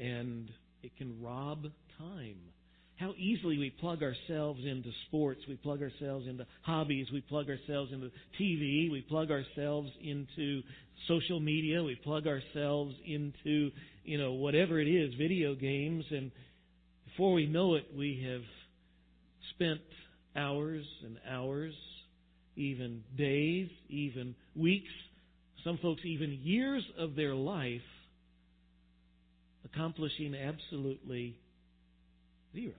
and 0.01 0.51
it 0.87 0.97
can 0.97 1.21
rob 1.21 1.65
time. 1.99 2.39
How 2.97 3.13
easily 3.19 3.59
we 3.59 3.71
plug 3.71 4.03
ourselves 4.03 4.61
into 4.65 4.91
sports, 5.09 5.41
we 5.49 5.57
plug 5.57 5.83
ourselves 5.83 6.27
into 6.27 6.47
hobbies, 6.63 7.09
we 7.13 7.21
plug 7.21 7.49
ourselves 7.51 7.93
into 7.93 8.11
TV, 8.41 8.91
we 8.91 9.05
plug 9.07 9.31
ourselves 9.31 9.91
into 10.03 10.63
social 11.09 11.41
media, 11.41 11.83
we 11.83 11.97
plug 11.97 12.27
ourselves 12.27 12.95
into, 13.05 13.71
you 14.05 14.17
know, 14.17 14.33
whatever 14.33 14.81
it 14.81 14.89
is, 14.89 15.13
video 15.15 15.55
games, 15.55 16.05
and 16.11 16.31
before 17.05 17.35
we 17.35 17.47
know 17.47 17.75
it, 17.75 17.87
we 17.95 18.25
have 18.31 18.43
spent 19.55 19.81
hours 20.37 20.87
and 21.05 21.19
hours, 21.29 21.75
even 22.55 23.03
days, 23.19 23.69
even 23.91 24.35
weeks, 24.55 24.93
some 25.65 25.79
folks 25.83 26.03
even 26.05 26.39
years 26.43 26.85
of 26.97 27.17
their 27.17 27.35
life 27.35 27.83
accomplishing 29.73 30.35
absolutely 30.35 31.37
zero. 32.55 32.75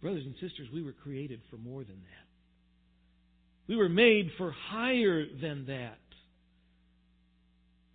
Brothers 0.00 0.24
and 0.24 0.34
sisters, 0.34 0.68
we 0.72 0.82
were 0.82 0.92
created 0.92 1.40
for 1.50 1.56
more 1.56 1.82
than 1.82 1.96
that. 1.96 2.28
We 3.66 3.76
were 3.76 3.88
made 3.88 4.30
for 4.36 4.52
higher 4.70 5.24
than 5.40 5.66
that. 5.66 5.98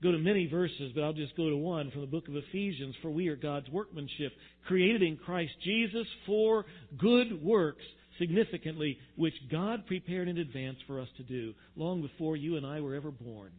Go 0.02 0.12
to 0.12 0.18
many 0.18 0.48
verses, 0.48 0.92
but 0.96 1.04
I'll 1.04 1.14
just 1.14 1.36
go 1.36 1.50
to 1.50 1.58
one 1.58 1.92
from 1.92 2.02
the 2.02 2.08
book 2.08 2.28
of 2.28 2.36
Ephesians. 2.36 2.96
For 3.02 3.12
we 3.12 3.28
are 3.28 3.36
God's 3.36 3.70
workmanship, 3.70 4.32
created 4.66 5.04
in 5.04 5.18
Christ 5.18 5.52
Jesus 5.64 6.08
for 6.26 6.66
good 6.98 7.44
works, 7.44 7.84
significantly, 8.18 8.98
which 9.16 9.34
God 9.52 9.86
prepared 9.88 10.28
in 10.28 10.38
advance 10.38 10.78
for 10.88 11.00
us 11.00 11.10
to 11.18 11.24
do, 11.24 11.54
long 11.76 12.02
before 12.02 12.36
you 12.36 12.58
and 12.58 12.66
I 12.66 12.82
were 12.82 12.96
ever 12.96 13.12
born. 13.12 13.52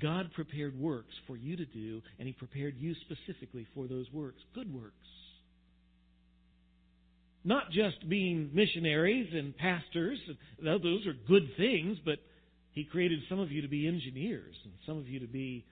God 0.00 0.32
prepared 0.34 0.78
works 0.78 1.14
for 1.26 1.36
you 1.36 1.56
to 1.56 1.64
do, 1.64 2.02
and 2.18 2.26
He 2.26 2.32
prepared 2.32 2.74
you 2.78 2.94
specifically 3.02 3.66
for 3.74 3.86
those 3.86 4.06
works. 4.12 4.40
Good 4.54 4.72
works. 4.72 4.94
Not 7.44 7.70
just 7.70 8.08
being 8.08 8.50
missionaries 8.52 9.28
and 9.32 9.56
pastors, 9.56 10.18
those 10.62 11.06
are 11.06 11.14
good 11.28 11.48
things, 11.56 11.98
but 12.04 12.18
He 12.72 12.84
created 12.84 13.20
some 13.28 13.38
of 13.38 13.52
you 13.52 13.62
to 13.62 13.68
be 13.68 13.86
engineers, 13.86 14.54
and 14.64 14.72
some 14.84 14.98
of 14.98 15.08
you 15.08 15.20
to 15.20 15.26
be 15.26 15.64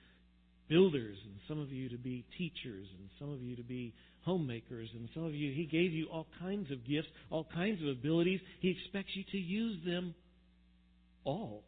builders, 0.68 1.18
and 1.24 1.34
some 1.48 1.60
of 1.60 1.70
you 1.70 1.88
to 1.90 1.98
be 1.98 2.24
teachers, 2.38 2.86
and 2.98 3.08
some 3.18 3.30
of 3.32 3.42
you 3.42 3.56
to 3.56 3.62
be 3.62 3.92
homemakers, 4.24 4.88
and 4.94 5.08
some 5.14 5.24
of 5.24 5.34
you, 5.34 5.52
He 5.52 5.66
gave 5.66 5.92
you 5.92 6.06
all 6.06 6.26
kinds 6.40 6.70
of 6.70 6.86
gifts, 6.86 7.08
all 7.30 7.46
kinds 7.52 7.82
of 7.82 7.88
abilities. 7.88 8.40
He 8.60 8.70
expects 8.70 9.10
you 9.14 9.24
to 9.32 9.38
use 9.38 9.84
them 9.84 10.14
all. 11.24 11.62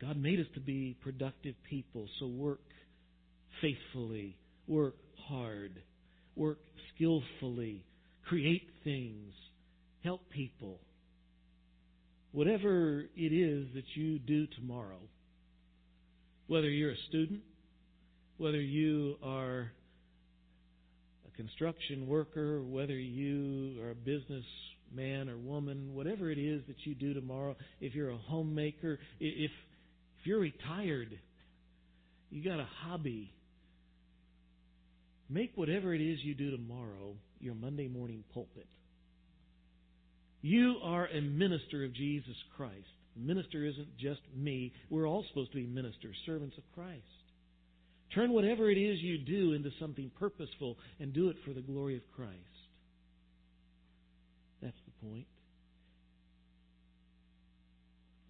God 0.00 0.16
made 0.16 0.40
us 0.40 0.46
to 0.54 0.60
be 0.60 0.96
productive 1.02 1.54
people, 1.68 2.06
so 2.20 2.26
work 2.26 2.60
faithfully, 3.62 4.36
work 4.66 4.96
hard, 5.28 5.80
work 6.34 6.58
skillfully, 6.94 7.82
create 8.28 8.68
things, 8.84 9.32
help 10.04 10.20
people. 10.30 10.78
Whatever 12.32 13.04
it 13.16 13.32
is 13.32 13.68
that 13.74 13.84
you 13.94 14.18
do 14.18 14.46
tomorrow, 14.58 15.00
whether 16.46 16.68
you're 16.68 16.92
a 16.92 17.02
student, 17.08 17.40
whether 18.36 18.60
you 18.60 19.16
are 19.22 19.72
a 21.26 21.36
construction 21.36 22.06
worker, 22.06 22.62
whether 22.62 22.98
you 22.98 23.80
are 23.82 23.90
a 23.90 23.94
business 23.94 24.44
man 24.94 25.28
or 25.28 25.38
woman, 25.38 25.94
whatever 25.94 26.30
it 26.30 26.38
is 26.38 26.62
that 26.68 26.76
you 26.84 26.94
do 26.94 27.14
tomorrow, 27.14 27.56
if 27.80 27.94
you're 27.94 28.10
a 28.10 28.18
homemaker, 28.18 28.98
if 29.18 29.46
if 29.46 29.50
you're 30.26 30.40
retired, 30.40 31.18
you 32.30 32.42
got 32.42 32.60
a 32.60 32.68
hobby, 32.82 33.32
make 35.28 35.52
whatever 35.54 35.94
it 35.94 36.00
is 36.00 36.18
you 36.22 36.34
do 36.34 36.50
tomorrow 36.50 37.14
your 37.40 37.54
Monday 37.54 37.88
morning 37.88 38.24
pulpit. 38.34 38.66
You 40.42 40.76
are 40.82 41.06
a 41.06 41.20
minister 41.20 41.84
of 41.84 41.94
Jesus 41.94 42.36
Christ. 42.56 42.86
Minister 43.16 43.64
isn't 43.64 43.96
just 43.98 44.20
me. 44.34 44.72
We're 44.90 45.08
all 45.08 45.24
supposed 45.28 45.50
to 45.52 45.56
be 45.56 45.66
ministers, 45.66 46.16
servants 46.26 46.56
of 46.58 46.64
Christ. 46.74 47.02
Turn 48.14 48.32
whatever 48.32 48.70
it 48.70 48.78
is 48.78 49.00
you 49.00 49.18
do 49.18 49.52
into 49.52 49.70
something 49.80 50.10
purposeful 50.18 50.76
and 51.00 51.12
do 51.12 51.28
it 51.28 51.36
for 51.44 51.52
the 51.52 51.60
glory 51.60 51.96
of 51.96 52.02
Christ. 52.14 52.32
That's 54.62 54.76
the 54.86 55.08
point. 55.08 55.26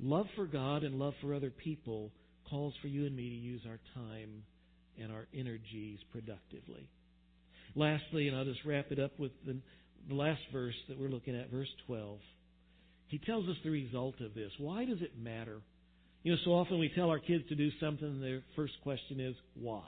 Love 0.01 0.27
for 0.37 0.47
God 0.47 0.85
and 0.85 0.99
love 0.99 1.15
for 1.21 1.35
other 1.35 1.51
people 1.51 2.11
calls 2.51 2.75
for 2.81 2.89
you 2.89 3.07
and 3.07 3.17
me 3.17 3.29
to 3.29 3.35
use 3.35 3.63
our 3.67 3.79
time 3.95 4.43
and 5.01 5.13
our 5.13 5.27
energies 5.35 5.99
productively. 6.13 6.89
Lastly, 7.75 8.29
and 8.29 8.37
I'll 8.37 8.45
just 8.45 8.65
wrap 8.65 8.87
it 8.91 8.99
up 8.99 9.19
with 9.19 9.33
the, 9.45 9.59
the 10.09 10.15
last 10.15 10.41
verse 10.53 10.75
that 10.89 10.99
we're 10.99 11.09
looking 11.09 11.37
at, 11.37 11.51
verse 11.51 11.69
12. 11.87 12.19
He 13.09 13.19
tells 13.19 13.49
us 13.49 13.57
the 13.65 13.71
result 13.71 14.21
of 14.21 14.35
this. 14.35 14.51
Why 14.59 14.85
does 14.85 15.01
it 15.01 15.19
matter? 15.19 15.61
You 16.23 16.33
know, 16.33 16.39
so 16.45 16.53
often 16.53 16.79
we 16.79 16.91
tell 16.95 17.11
our 17.11 17.19
kids 17.19 17.45
to 17.49 17.55
do 17.55 17.71
something, 17.81 18.07
and 18.07 18.23
their 18.23 18.43
first 18.57 18.75
question 18.83 19.21
is, 19.21 19.35
why? 19.55 19.85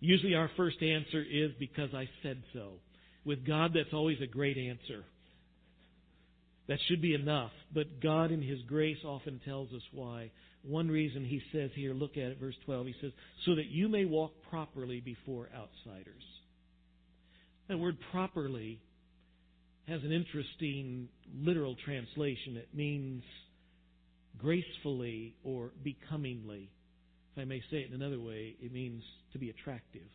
Usually 0.00 0.34
our 0.34 0.50
first 0.56 0.82
answer 0.82 1.22
is, 1.22 1.50
because 1.58 1.90
I 1.94 2.08
said 2.22 2.42
so. 2.52 2.74
With 3.24 3.46
God, 3.46 3.72
that's 3.74 3.92
always 3.92 4.18
a 4.22 4.26
great 4.26 4.56
answer. 4.56 5.04
That 6.70 6.78
should 6.86 7.02
be 7.02 7.14
enough. 7.14 7.50
But 7.74 8.00
God, 8.00 8.30
in 8.30 8.40
His 8.40 8.60
grace, 8.62 8.98
often 9.04 9.40
tells 9.44 9.72
us 9.72 9.82
why. 9.90 10.30
One 10.62 10.86
reason 10.86 11.24
He 11.24 11.42
says 11.52 11.70
here, 11.74 11.92
look 11.92 12.12
at 12.12 12.30
it, 12.30 12.38
verse 12.38 12.54
12, 12.64 12.86
He 12.86 12.94
says, 13.00 13.10
so 13.44 13.56
that 13.56 13.66
you 13.66 13.88
may 13.88 14.04
walk 14.04 14.30
properly 14.48 15.00
before 15.00 15.48
outsiders. 15.52 16.22
That 17.68 17.78
word 17.78 17.96
properly 18.12 18.80
has 19.88 20.00
an 20.04 20.12
interesting 20.12 21.08
literal 21.34 21.74
translation. 21.84 22.56
It 22.56 22.68
means 22.72 23.24
gracefully 24.38 25.34
or 25.42 25.72
becomingly. 25.82 26.70
If 27.32 27.42
I 27.42 27.46
may 27.46 27.62
say 27.72 27.78
it 27.78 27.88
in 27.92 28.00
another 28.00 28.20
way, 28.20 28.54
it 28.62 28.72
means 28.72 29.02
to 29.32 29.40
be 29.40 29.50
attractive. 29.50 30.08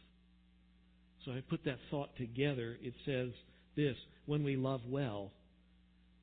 So 1.25 1.33
I 1.33 1.43
put 1.49 1.65
that 1.65 1.79
thought 1.91 2.15
together. 2.15 2.77
It 2.81 2.93
says 3.05 3.31
this 3.75 3.97
when 4.25 4.45
we 4.45 4.55
love 4.55 4.79
well, 4.87 5.31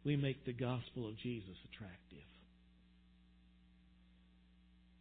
we 0.05 0.16
make 0.16 0.44
the 0.44 0.53
gospel 0.53 1.09
of 1.09 1.16
Jesus 1.18 1.57
attractive. 1.72 2.18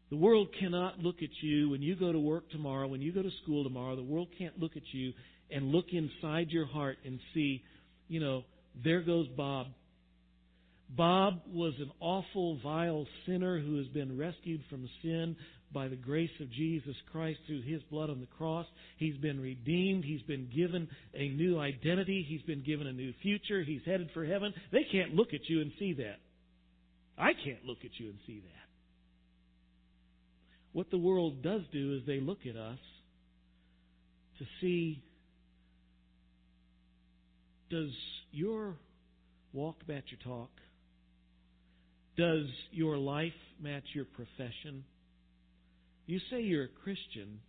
The 0.10 0.18
world 0.18 0.50
cannot 0.60 1.00
look 1.00 1.24
at 1.24 1.30
you 1.42 1.70
when 1.70 1.82
you 1.82 1.96
go 1.96 2.12
to 2.12 2.20
work 2.20 2.50
tomorrow, 2.52 2.88
when 2.88 3.02
you 3.02 3.14
go 3.14 3.22
to 3.22 3.32
school 3.44 3.64
tomorrow, 3.64 3.96
the 3.96 4.04
world 4.04 4.28
can't 4.38 4.60
look 4.60 4.76
at 4.76 4.84
you 4.92 5.14
and 5.50 5.72
look 5.72 5.86
inside 5.92 6.50
your 6.50 6.66
heart 6.66 6.98
and 7.06 7.20
see, 7.34 7.64
you 8.10 8.20
know, 8.20 8.44
there 8.84 9.02
goes 9.02 9.28
Bob. 9.30 9.68
Bob 10.96 11.42
was 11.48 11.74
an 11.80 11.92
awful, 12.00 12.60
vile 12.62 13.08
sinner 13.26 13.60
who 13.60 13.78
has 13.78 13.88
been 13.88 14.18
rescued 14.18 14.62
from 14.70 14.90
sin 15.02 15.36
by 15.74 15.88
the 15.88 15.96
grace 15.96 16.32
of 16.42 16.52
Jesus 16.52 16.96
Christ 17.12 17.40
through 17.48 17.62
His 17.62 17.82
blood 17.84 18.10
on 18.10 18.20
the 18.20 18.28
cross. 18.38 18.66
He's 18.98 19.16
been 19.18 19.40
redeemed. 19.40 20.04
He's 20.04 20.22
been 20.24 20.50
given 20.54 20.90
a 21.14 21.30
new 21.30 21.60
identity. 21.60 22.26
He's 22.28 22.42
been 22.42 22.64
given 22.64 22.88
a 22.88 22.94
new 22.94 23.14
future. 23.22 23.64
He's 23.64 23.82
headed 23.86 24.10
for 24.14 24.26
heaven. 24.26 24.54
They 24.72 24.86
can't 24.92 25.16
look 25.16 25.34
at 25.34 25.48
you 25.48 25.62
and 25.62 25.72
see 25.80 25.94
that. 25.94 26.18
I 27.18 27.32
can't 27.34 27.64
look 27.66 27.80
at 27.86 27.92
you 27.98 28.10
and 28.10 28.18
see 28.28 28.42
that. 28.42 28.62
What 30.74 30.90
the 30.90 30.98
world 30.98 31.42
does 31.42 31.62
do 31.72 31.96
is 31.96 32.06
they 32.06 32.20
look 32.20 32.40
at 32.50 32.56
us 32.56 32.80
to 34.40 34.46
see 34.60 35.04
does 37.70 37.92
your 38.32 38.76
walk 39.54 39.78
match 39.88 40.04
your 40.10 40.20
talk? 40.38 40.50
Does 42.18 42.46
your 42.72 42.98
life 42.98 43.34
match 43.62 43.84
your 43.94 44.06
profession? 44.06 44.84
You 46.06 46.20
say 46.30 46.42
you're 46.42 46.66
a 46.66 46.84
Christian. 46.84 47.40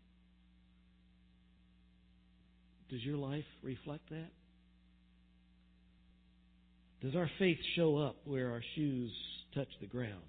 Does 2.91 3.03
your 3.03 3.17
life 3.17 3.45
reflect 3.63 4.09
that? 4.11 4.31
Does 7.03 7.17
our 7.17 7.29
faith 7.39 7.59
show 7.75 7.97
up 7.97 8.17
where 8.25 8.53
our 8.53 8.63
shoes 8.77 9.11
touch 9.55 9.69
the 9.81 9.87
ground? 9.87 10.23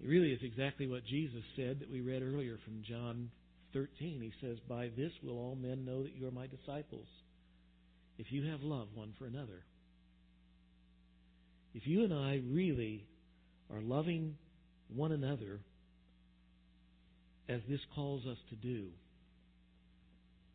It 0.00 0.06
really 0.06 0.32
is 0.32 0.40
exactly 0.42 0.86
what 0.86 1.04
Jesus 1.06 1.42
said 1.56 1.80
that 1.80 1.90
we 1.90 2.00
read 2.00 2.22
earlier 2.22 2.58
from 2.64 2.82
John 2.88 3.30
13. 3.72 4.20
He 4.20 4.32
says, 4.40 4.58
By 4.68 4.90
this 4.96 5.12
will 5.22 5.38
all 5.38 5.56
men 5.56 5.84
know 5.84 6.02
that 6.02 6.14
you 6.14 6.26
are 6.28 6.32
my 6.32 6.46
disciples, 6.46 7.06
if 8.18 8.26
you 8.30 8.48
have 8.50 8.62
love 8.62 8.88
one 8.94 9.12
for 9.18 9.26
another. 9.26 9.64
If 11.74 11.86
you 11.86 12.04
and 12.04 12.12
I 12.12 12.42
really 12.50 13.06
are 13.72 13.80
loving 13.80 14.36
one 14.94 15.12
another 15.12 15.60
as 17.48 17.60
this 17.68 17.80
calls 17.94 18.26
us 18.26 18.38
to 18.50 18.56
do, 18.56 18.88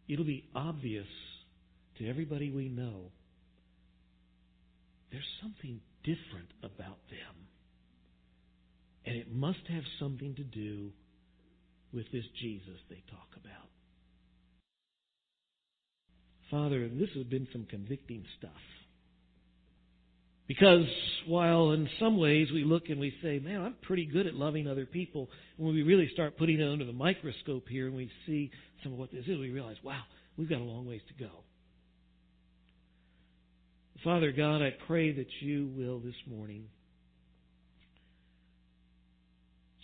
it'll 0.07 0.25
be 0.25 0.45
obvious 0.55 1.07
to 1.97 2.09
everybody 2.09 2.51
we 2.51 2.69
know 2.69 3.11
there's 5.11 5.23
something 5.41 5.79
different 6.03 6.49
about 6.63 6.99
them. 7.09 7.47
And 9.05 9.15
it 9.15 9.31
must 9.33 9.65
have 9.69 9.83
something 9.99 10.35
to 10.35 10.43
do 10.43 10.91
with 11.93 12.05
this 12.11 12.25
Jesus 12.41 12.79
they 12.89 13.01
talk 13.09 13.29
about. 13.41 13.69
Father, 16.51 16.89
this 16.89 17.09
has 17.15 17.23
been 17.25 17.47
some 17.51 17.65
convicting 17.69 18.25
stuff. 18.37 18.51
Because 20.47 20.85
while 21.25 21.71
in 21.71 21.89
some 21.99 22.17
ways 22.17 22.47
we 22.53 22.63
look 22.63 22.83
and 22.89 22.99
we 22.99 23.13
say, 23.21 23.39
man, 23.39 23.61
I'm 23.61 23.75
pretty 23.81 24.05
good 24.05 24.27
at 24.27 24.33
loving 24.33 24.67
other 24.67 24.85
people, 24.85 25.29
when 25.57 25.73
we 25.73 25.83
really 25.83 26.09
start 26.13 26.37
putting 26.37 26.61
it 26.61 26.71
under 26.71 26.85
the 26.85 26.93
microscope 26.93 27.67
here 27.67 27.87
and 27.87 27.95
we 27.95 28.09
see 28.25 28.49
some 28.81 28.93
of 28.93 28.99
what 28.99 29.11
this 29.11 29.25
is, 29.25 29.37
we 29.37 29.51
realize, 29.51 29.75
wow, 29.83 30.01
we've 30.37 30.49
got 30.49 30.61
a 30.61 30.63
long 30.63 30.87
ways 30.87 31.01
to 31.09 31.23
go. 31.23 31.31
Father 34.03 34.31
God, 34.31 34.61
I 34.61 34.69
pray 34.87 35.11
that 35.11 35.27
you 35.41 35.69
will 35.75 35.99
this 35.99 36.15
morning, 36.29 36.65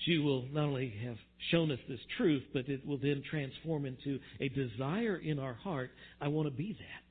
you 0.05 0.23
will 0.23 0.45
not 0.51 0.65
only 0.65 0.93
have 1.05 1.17
shown 1.51 1.71
us 1.71 1.79
this 1.89 1.99
truth, 2.17 2.43
but 2.53 2.69
it 2.69 2.85
will 2.85 2.97
then 2.97 3.23
transform 3.29 3.85
into 3.85 4.19
a 4.39 4.49
desire 4.49 5.17
in 5.17 5.39
our 5.39 5.55
heart. 5.55 5.91
I 6.21 6.27
want 6.29 6.47
to 6.47 6.53
be 6.53 6.77
that. 6.79 7.02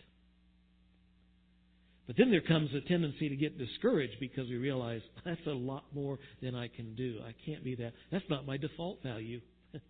But 2.13 2.19
then 2.19 2.31
there 2.31 2.43
comes 2.43 2.69
a 2.75 2.87
tendency 2.87 3.31
to 3.31 3.37
get 3.37 3.57
discouraged 3.57 4.21
because 4.21 4.47
we 4.47 4.59
realize 4.59 5.01
that's 5.25 5.41
a 5.47 5.53
lot 5.53 5.85
more 5.95 6.19
than 6.43 6.55
I 6.55 6.69
can 6.69 6.95
do. 6.95 7.21
I 7.27 7.35
can't 7.47 7.65
be 7.65 7.75
that. 7.77 7.95
That's 8.11 8.29
not 8.29 8.47
my 8.47 8.59
default 8.59 9.03
value. 9.03 9.41
I 9.75 9.81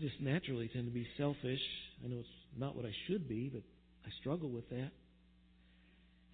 just 0.00 0.20
naturally 0.20 0.68
tend 0.72 0.86
to 0.86 0.90
be 0.90 1.06
selfish. 1.16 1.60
I 2.04 2.08
know 2.08 2.16
it's 2.18 2.58
not 2.58 2.74
what 2.74 2.84
I 2.84 2.90
should 3.06 3.28
be, 3.28 3.50
but 3.54 3.62
I 4.04 4.10
struggle 4.20 4.50
with 4.50 4.68
that. 4.70 4.90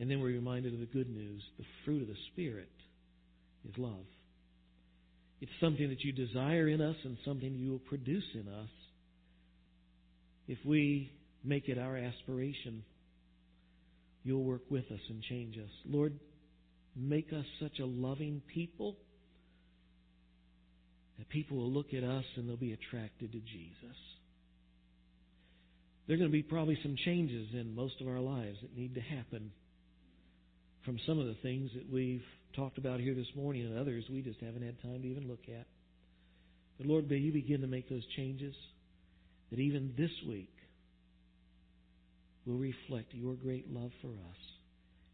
And 0.00 0.10
then 0.10 0.22
we're 0.22 0.28
reminded 0.28 0.72
of 0.72 0.80
the 0.80 0.86
good 0.86 1.10
news. 1.10 1.42
The 1.58 1.66
fruit 1.84 2.00
of 2.00 2.08
the 2.08 2.16
Spirit 2.32 2.70
is 3.68 3.76
love. 3.76 4.06
It's 5.42 5.52
something 5.60 5.90
that 5.90 6.00
you 6.00 6.12
desire 6.12 6.66
in 6.66 6.80
us 6.80 6.96
and 7.04 7.18
something 7.26 7.54
you 7.54 7.72
will 7.72 7.78
produce 7.80 8.24
in 8.32 8.48
us 8.48 8.70
if 10.46 10.56
we 10.64 11.12
make 11.44 11.68
it 11.68 11.76
our 11.76 11.98
aspiration. 11.98 12.84
You'll 14.28 14.44
work 14.44 14.64
with 14.68 14.84
us 14.92 15.00
and 15.08 15.22
change 15.22 15.56
us. 15.56 15.70
Lord, 15.86 16.12
make 16.94 17.32
us 17.32 17.46
such 17.62 17.78
a 17.78 17.86
loving 17.86 18.42
people 18.52 18.94
that 21.18 21.30
people 21.30 21.56
will 21.56 21.72
look 21.72 21.94
at 21.94 22.04
us 22.04 22.24
and 22.36 22.46
they'll 22.46 22.58
be 22.58 22.74
attracted 22.74 23.32
to 23.32 23.38
Jesus. 23.38 23.96
There 26.06 26.14
are 26.14 26.18
going 26.18 26.28
to 26.28 26.32
be 26.32 26.42
probably 26.42 26.78
some 26.82 26.94
changes 27.06 27.48
in 27.54 27.74
most 27.74 28.02
of 28.02 28.06
our 28.06 28.20
lives 28.20 28.58
that 28.60 28.76
need 28.76 28.96
to 28.96 29.00
happen 29.00 29.50
from 30.84 30.98
some 31.06 31.18
of 31.18 31.26
the 31.26 31.36
things 31.42 31.70
that 31.74 31.90
we've 31.90 32.20
talked 32.54 32.76
about 32.76 33.00
here 33.00 33.14
this 33.14 33.34
morning 33.34 33.64
and 33.64 33.78
others 33.78 34.04
we 34.10 34.20
just 34.20 34.40
haven't 34.40 34.62
had 34.62 34.78
time 34.82 35.00
to 35.00 35.08
even 35.08 35.26
look 35.26 35.44
at. 35.48 35.64
But 36.76 36.86
Lord, 36.86 37.08
may 37.08 37.16
you 37.16 37.32
begin 37.32 37.62
to 37.62 37.66
make 37.66 37.88
those 37.88 38.04
changes 38.14 38.54
that 39.50 39.58
even 39.58 39.94
this 39.96 40.10
week 40.28 40.52
will 42.48 42.56
reflect 42.56 43.12
your 43.12 43.34
great 43.34 43.70
love 43.70 43.92
for 44.00 44.08
us 44.08 44.40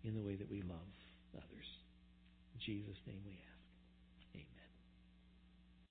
in 0.05 0.15
the 0.15 0.23
way 0.23 0.37
that 0.37 0.49
we 0.49 0.63
love 0.63 0.95
others. 1.35 1.67
In 2.55 2.61
Jesus' 2.65 3.01
name 3.07 3.19
we 3.27 3.33
ask. 3.33 3.54